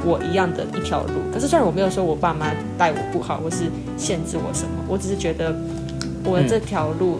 [0.04, 1.14] 我一样的一条路。
[1.32, 3.64] 可是虽然我没有说我爸妈待我不好，或是
[3.96, 5.54] 限制我什么，我只是觉得
[6.24, 7.18] 我的这条路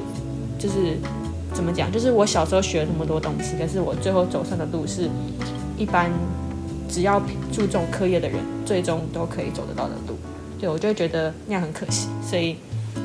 [0.59, 0.97] 就是、
[1.53, 5.09] 怎么讲，就是我小时候学了那么多东西，可是我最后走上的路是
[5.76, 6.11] 一般
[6.89, 7.20] 只要
[7.53, 10.16] 注重课业的人最终都可以走得到的路。
[10.61, 12.57] 对我就会觉得那样很可惜，所以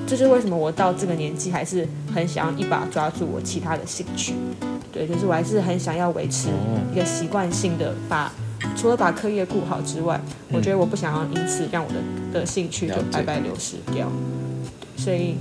[0.06, 4.34] 这就是为什么我到这个年纪还是很想要一把抓住我其他的兴趣。
[4.92, 6.50] 对，就是我还是很想要维持
[6.92, 8.32] 一个习惯性的把，
[8.76, 10.22] 除了把课业顾好之外，
[10.52, 11.96] 我觉得我不想要因此让我的
[12.32, 14.08] 的兴趣就白白流失掉。
[14.96, 15.36] 所以，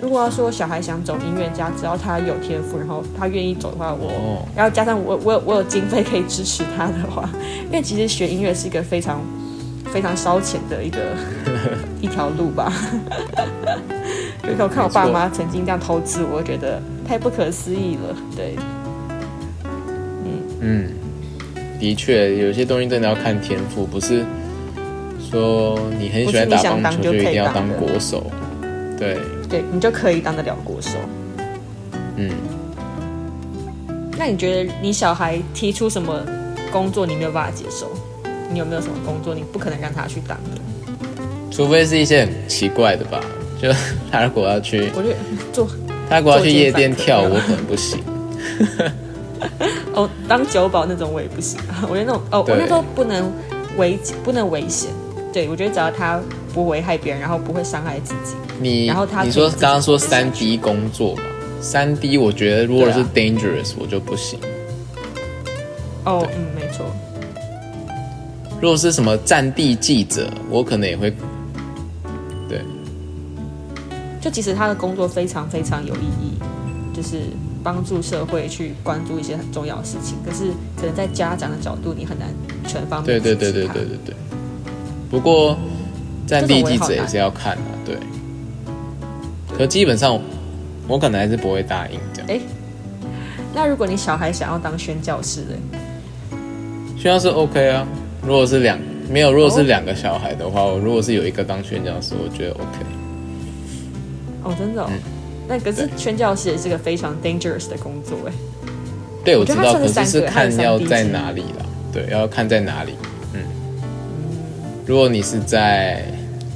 [0.00, 7.28] 如果要说小孩想走音乐家，只要他有天赋，然后他愿意走的话，我，然后加上我我有我有经费可以支持他的话，
[7.66, 9.20] 因为其实学音乐是一个非常
[9.96, 10.98] 非常烧钱的一个
[12.02, 12.70] 一条路吧。
[14.42, 16.78] 就我看我爸妈曾经这样投资，我觉得
[17.08, 18.14] 太不可思议了。
[18.36, 18.54] 对。
[20.60, 20.90] 嗯，
[21.80, 24.22] 的确，有些东西真的要看天赋，不是
[25.30, 28.30] 说你很喜欢打棒球就一定要当国手。
[28.98, 29.16] 对，
[29.48, 30.90] 对你就可以当得了国手。
[32.16, 32.30] 嗯，
[34.18, 36.22] 那你觉得你小孩提出什么
[36.70, 37.90] 工作你没有办法接受？
[38.50, 40.60] 你有没有什么工作你不可能让他去当的？
[41.50, 43.20] 除非是一些很奇怪的吧，
[43.60, 43.70] 就
[44.10, 45.16] 他如果要去，我觉得
[45.52, 45.68] 做
[46.08, 48.00] 他如果要去夜店跳，我可能不行。
[49.94, 53.32] 哦，当酒保那种我也不行， 我觉得那种哦，我那时候不能
[53.78, 54.90] 危不能危险，
[55.32, 56.20] 对我觉得只要他
[56.52, 61.22] 不危害别人，然后不会伤害自己，你然后他你说刚刚说三 D 工作嘛，
[61.60, 64.38] 三 D 我觉得如果是 dangerous 我就不行。
[66.04, 66.86] 哦，嗯，没错。
[68.60, 71.10] 如果是什么战地记者，我可能也会，
[72.48, 72.60] 对。
[74.20, 76.38] 就其实他的工作非常非常有意义，
[76.94, 77.20] 就是。
[77.66, 82.28] 帮助社会去关注一些很重要的事情，可是可能在家长的角度，你很难
[82.64, 84.14] 全方面对对对对对对对。
[85.10, 85.58] 不过
[86.28, 87.98] 战地记者也是要看的，对。
[89.58, 90.16] 可基本上
[90.86, 92.30] 我可能还是不会答应这样。
[92.30, 92.40] 哎，
[93.52, 96.38] 那如果你小孩想要当宣教师嘞？
[96.96, 97.84] 宣教师 OK 啊，
[98.26, 98.76] 如果是两
[99.08, 102.64] 没有，如果是两个小孩的话，我如果是有一个当宣教师，我觉得 OK。
[104.42, 104.90] 哦，真的哦。
[105.48, 108.32] 那可是宣教师也是个非常 dangerous 的工作哎。
[109.24, 111.66] 对，我知道，可是是看要在哪里了。
[111.92, 112.94] 对，要看在哪里。
[113.32, 113.40] 嗯。
[114.84, 116.04] 如果你是在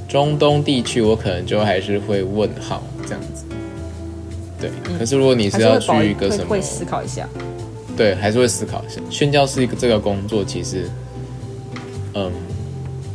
[0.09, 3.45] 中东地区，我可能就还是会问号这样子。
[4.59, 4.69] 对。
[4.99, 7.27] 可是如果你是要去一个什么，会思考一下。
[7.95, 8.99] 对，还是会思考一下。
[9.09, 10.89] 宣教是一个这个工作，其实，
[12.13, 12.31] 嗯，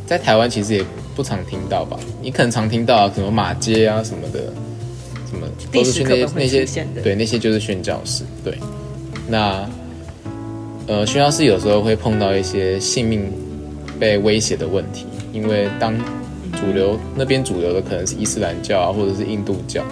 [0.07, 0.85] 在台湾其实也
[1.15, 1.99] 不常听到吧？
[2.23, 4.53] 你可能常听到什么马街啊什么的。
[5.29, 8.57] 什么都是那些那些对那些就是宣教士对，
[9.29, 9.69] 那
[10.87, 13.33] 呃宣教士有时候会碰到一些性命
[13.99, 15.99] 被威胁的问题，因为当
[16.53, 19.83] 主流那边主流的可能是伊斯兰教啊，或者是印度教，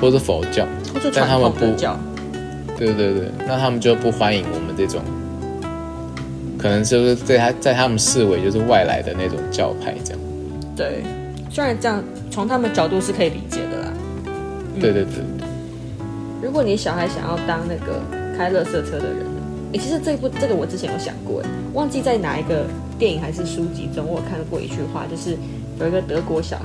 [0.00, 0.66] 或者是佛教，
[1.14, 1.60] 但他们不
[2.76, 5.00] 对对对，那他们就不欢迎我们这种，
[6.62, 10.20] 可能就是在他在他们视为就是外来的那种教派这样。
[10.76, 11.02] 对，
[11.50, 12.00] 虽然这样
[12.30, 13.80] 从他们角度是可以理解的。
[13.80, 13.92] 啦。
[14.80, 15.24] 对对对，
[16.40, 18.00] 如果你小孩想要当那个
[18.38, 19.26] 开乐色车的人，
[19.74, 22.64] 哎，其实这部这个我之前有想过，哎，忘记在哪一个
[22.96, 25.36] 电影还是书籍中，我有看过一句话，就是
[25.80, 26.64] 有一个德国小孩，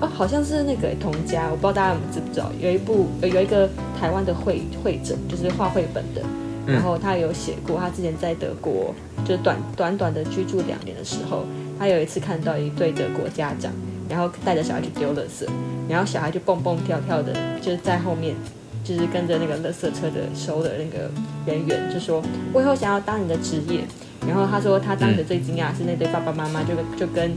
[0.00, 3.68] 哦，好像是那个童家，我不知道大家知不知道，有一部有一个
[3.98, 6.20] 台湾的绘绘者，就是画绘本的，
[6.66, 8.94] 然后他有写过，他之前在德国
[9.24, 11.44] 就是短短短的居住两年的时候，
[11.78, 13.72] 他有一次看到一对德国家长。
[14.10, 15.46] 然后带着小孩去丢垃圾，
[15.88, 18.34] 然后小孩就蹦蹦跳跳的，就是在后面，
[18.82, 21.08] 就是跟着那个垃圾车的收的那个
[21.46, 22.20] 人员，就说
[22.52, 23.84] ：“我以后想要当你的职业。”
[24.26, 27.30] 然后他说他当时最惊讶是那对爸爸妈妈就跟就跟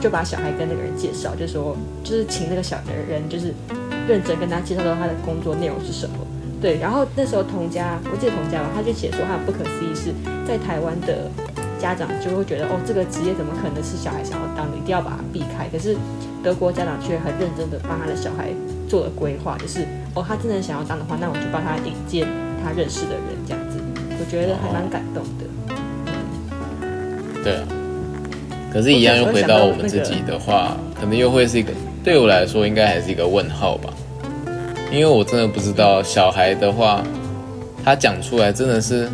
[0.00, 3.52] 就把小孩跟那个人介绍，就说就是请那个小的人就是
[4.06, 6.16] 认真跟他介绍到他的工作内容是什么。
[6.60, 10.12] 对，然后那时候童家，我记得童家吧，他就写说他不可思议是
[10.46, 11.30] 在台湾的。
[11.78, 14.76] 家长就会觉得哦，这个职业怎么可能是小孩想要当的？
[14.76, 15.68] 一定要把它避开。
[15.70, 15.96] 可是
[16.42, 18.50] 德国家长却很认真的帮他的小孩
[18.88, 22.26] 做了规划，就是哦，他真的想要当的话，那我就帮他引荐
[22.64, 23.78] 他认识的人，这样子，
[24.18, 25.46] 我觉得还蛮感动的。
[27.44, 27.62] 对啊，
[28.72, 31.70] 可是，一样又回到我们自己的话，可能又会是一个
[32.02, 33.94] 对我来说，应该还是一个问号吧。
[34.90, 37.02] 因为我真的不知道小孩的话，
[37.84, 39.08] 他讲出来真的是。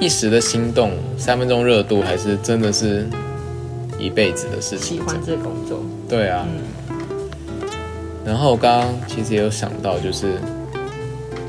[0.00, 3.06] 一时的心动，三分钟热度，还是真的是
[4.00, 4.96] 一辈子的事情。
[4.96, 6.44] 喜欢这工作，对啊。
[8.26, 10.40] 然后我刚刚其实也有想到，就是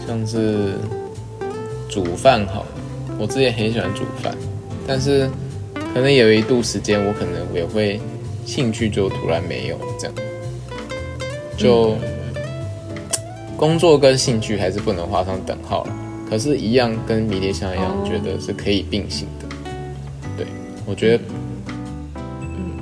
[0.06, 0.74] 像是
[1.90, 2.64] 煮饭好，
[3.18, 4.38] 我之前很喜欢煮饭，
[4.86, 5.28] 但是
[5.92, 8.00] 可能有一度时间，我可能也会
[8.46, 10.16] 兴趣就突然没有这样，
[11.58, 11.96] 就
[13.64, 15.96] 工作跟兴趣还是不能画上等号了。
[16.30, 19.48] 可是，一样跟迷迭香一样，觉得是可以并行的。
[20.38, 20.46] 对，
[20.86, 21.24] 我觉得，
[22.18, 22.76] 嗯，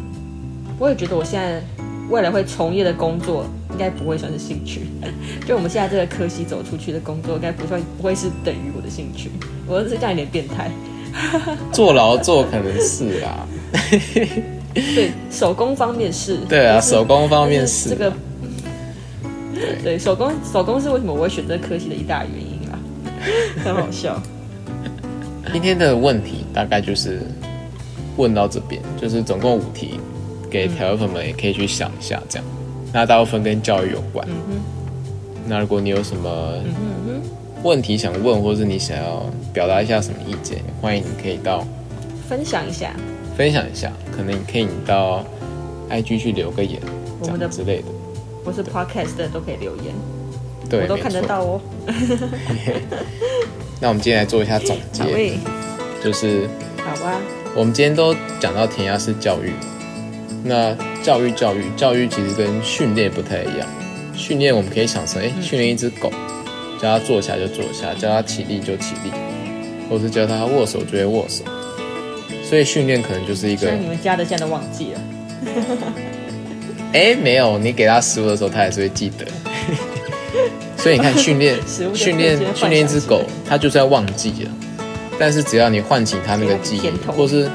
[0.80, 1.62] 我也觉得我现在
[2.10, 4.88] 未来会从业的工作，应该不会算是兴趣。
[5.46, 9.30] 就我们现在这个科系走出去的工作，应该不算不会是等于我的兴趣。
[9.68, 10.72] 我是这样有点变态。
[11.72, 13.46] 做劳作可能是啊，
[14.74, 16.38] 对，手工方面是。
[16.50, 18.16] 对啊，手工方面是但这个。
[19.84, 22.80] 对手工手工是为什么我会选择科系的一大原因啊，
[23.64, 24.22] 很好笑。
[25.52, 27.20] 今天的问题大概就是
[28.18, 30.00] 问到这边，就是总共五题，
[30.50, 32.48] 给条友粉们也可以去想一下，这样。
[32.94, 34.26] 那大部分跟教育有关。
[34.30, 34.62] 嗯哼，
[35.48, 36.54] 那如果你有什么
[37.64, 41.66] 问题想问，或是你想要表达一下什么意见，欢迎你可以到
[42.30, 42.94] 分享一下
[43.36, 45.24] 分享一下，可能你可以你到
[45.90, 46.80] IG 去留个言，
[47.22, 47.86] 这样之类的。
[48.44, 49.94] 或是 podcast 的都可以留言，
[50.70, 50.98] 对，我都。
[50.98, 51.62] 看得到哦。
[53.80, 55.34] 那我们今天来做一下总结
[56.04, 57.20] 就是好啊，
[57.56, 59.52] 我们今天都讲到填鸭式教育，
[60.44, 63.68] 那教育教育教育其实跟训练不太一样。
[64.14, 66.12] 训练我们可以想成，哎、训练一只狗，
[66.80, 69.12] 叫它坐下就坐下，叫它起立就起立，
[69.90, 71.44] 或是叫它握手就会握手。
[72.44, 75.02] 所以训练可能就是一个你们家的现在都忘记了，
[76.94, 79.26] 哎、没有，你给它食物的时候，它还是会记得。
[80.78, 81.58] 所以你看，训练
[81.94, 84.52] 训练训练一只狗它就是要忘记了。
[85.20, 87.48] 但是只要你唤起它那个记忆或是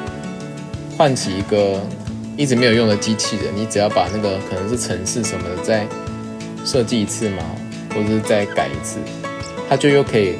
[0.97, 1.83] 唤起一个
[2.37, 5.85] 一直没有用的机器人，你只要把那个可能是城市什么的再
[6.65, 7.43] 设计一次嘛，
[7.95, 8.99] 或者是再改一次，
[9.69, 10.37] 它就又可以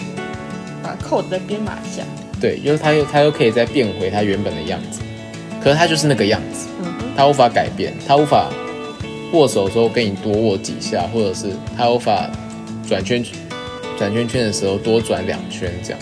[0.83, 2.05] 把扣子再编码一下。
[2.41, 5.01] 对，就是它又它又可以再变回它原本的样子。
[5.61, 8.49] 可是它就是那个样子，嗯，它无法改变，它无法
[9.33, 12.31] 握手的时候跟你多握几下，或者是它无法
[12.87, 13.25] 转圈
[13.99, 16.01] 转圈圈的时候多转两圈这样，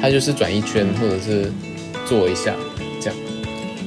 [0.00, 1.50] 它就是转一圈或者是
[2.06, 2.54] 做一下
[3.00, 3.18] 这样，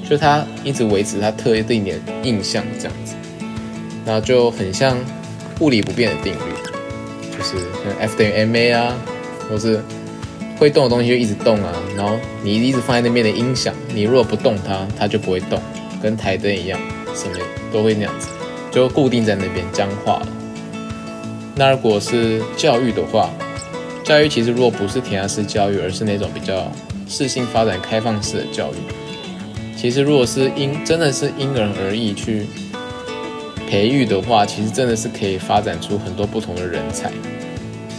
[0.09, 1.91] 就它一直维持它特定的
[2.23, 3.13] 印象这样子，
[4.05, 4.97] 然后就很像
[5.59, 7.57] 物理不变的定律，就是
[7.99, 8.95] F 等于 ma 啊，
[9.49, 9.81] 或是
[10.57, 15.61] 会动的东西就一直动啊，然后你一直放在那边的音响，你如果不动它，它就不会动，
[16.01, 16.79] 跟台灯一样，
[17.13, 17.37] 什么
[17.71, 18.27] 都会那样子，
[18.71, 20.27] 就固定在那边僵化了。
[21.55, 23.29] 那如果是教育的话，
[24.03, 26.71] 教育其实如果不是填鸭式教育，而是那种比较
[27.07, 32.47] 适性发展、开放式的教育，其实如果是因真的是因人而异去
[33.67, 37.11] 培育的话，其实真的是可以发展出很多不同的人才。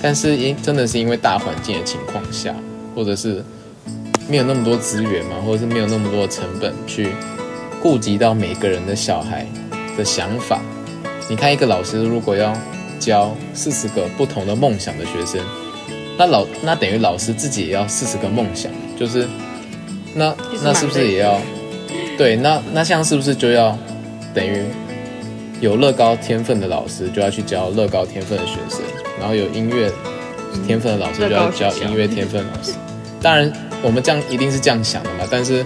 [0.03, 2.55] 但是因真的是因为大环境的情况下，
[2.95, 3.45] 或者是
[4.29, 7.11] 没有那么多资源嘛，或者是没有那么多成本去
[7.83, 9.47] 顾及到每个人的小孩
[10.01, 10.62] 的想法。
[11.28, 12.57] 你看，一个老师如果要
[12.98, 15.38] 教四十个不同的梦想的学生，
[16.16, 19.28] 那老那等于老师自己也要四十个梦想，就是
[20.14, 21.38] 那那是不是也要
[22.16, 22.36] 对？
[22.36, 23.76] 那那像是不是就要
[24.34, 24.64] 等于
[25.61, 28.80] 有乐高天分的老师就要去教乐高天分的学生，
[29.18, 29.92] 然后有音乐
[30.66, 32.72] 天分的老师就要教音乐天分老师。
[33.22, 35.64] 当然，我们这样一定是这样想的嘛，但是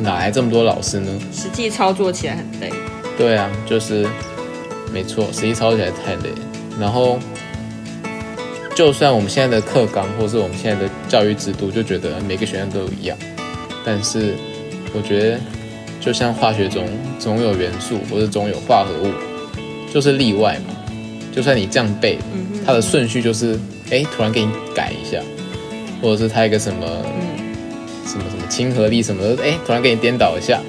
[0.00, 1.10] 哪来这么多老师呢？
[1.32, 2.72] 实际操作起来很累。
[3.16, 4.06] 对啊，就是
[4.92, 6.30] 没错，实际操作起来太累。
[6.78, 7.18] 然后，
[8.74, 13.16] 就算我们现在的课纲或是我们现在的教育制度，就觉得每个学生都一样，
[13.84, 14.34] 但是
[14.94, 15.40] 我觉得，
[16.00, 16.86] 就像化学中
[17.18, 19.12] 总有元素或者总有化合物，
[19.92, 20.74] 就是例外嘛。
[21.34, 23.58] 就算你这样背，嗯，它的顺序就是，
[23.90, 25.18] 哎，突然给你改一下，
[26.00, 27.54] 或者是它一个什么嗯，
[28.06, 30.60] 什么什么亲和力什么的，哎，突然给你颠倒一下，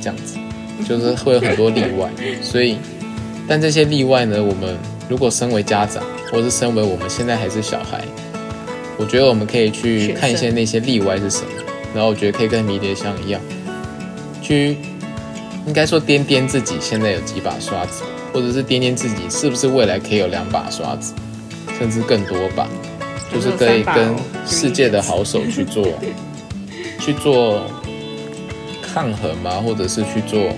[0.00, 0.36] 这样子，
[0.84, 2.10] 就是会有很多例外。
[2.42, 2.78] 所以，
[3.48, 4.76] 但这些例外呢，我们
[5.08, 6.02] 如果身为家长，
[6.32, 8.02] 或是身为我们现在还是小孩，
[8.98, 11.48] 我觉得我们可以去看一些那些例外是什么，
[11.94, 13.40] 然后我觉得可以跟迷迭香一样，
[14.42, 14.76] 去
[15.66, 18.02] 应该说掂掂自己现在有几把刷子，
[18.32, 21.14] 或者是掂掂自己是不是未来可以有两把刷子，
[21.78, 22.68] 甚至更多把，
[23.32, 24.14] 就是可以跟
[24.46, 25.86] 世界的好手去做
[27.00, 27.62] 去做
[28.96, 30.48] 抗衡嘛，或者是去做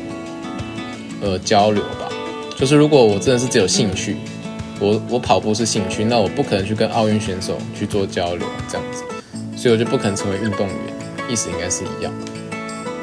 [1.20, 2.08] 呃交流吧。
[2.56, 4.16] 就是如果我真的是只有兴趣，
[4.78, 9.02] 我我跑步是兴趣，那我不可能去跟奥运选手去做交流这样子，
[9.56, 10.76] 所以我就不可能成为运动员，
[11.28, 12.12] 意思应该是一样。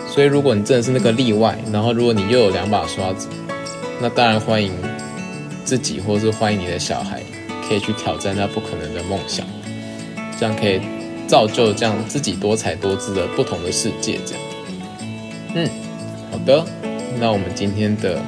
[0.07, 3.27] 所以如果你真的是那个例外，然后如果你又有两把刷子，
[3.99, 4.71] 那当然欢迎
[5.65, 7.21] 自己或是欢迎你的小孩
[7.67, 9.45] 可以去挑战那不可能的梦想，
[10.39, 10.79] 这样可以
[11.27, 14.17] 造就这样自己多彩多姿的不同的世界。
[14.25, 14.41] 这样，
[15.55, 15.69] 嗯，
[16.31, 16.65] 好的，
[17.19, 18.21] 那我们今天的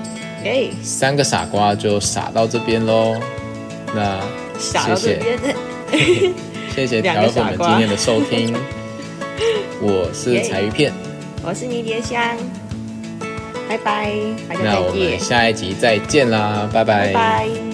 [0.43, 3.15] 哎，三个傻瓜就傻到这边喽。
[3.93, 4.19] 那
[4.57, 5.21] 谢谢。
[6.73, 8.55] 谢谢两条友粉个傻瓜们今天的收听，
[9.81, 10.93] 我是耶彩鱼片，
[11.43, 12.37] 我是迷迭香，
[13.67, 14.11] 拜拜，
[14.63, 17.07] 那我们，下一集再见啦，拜拜。
[17.07, 17.13] 拜。
[17.13, 17.66] 拜。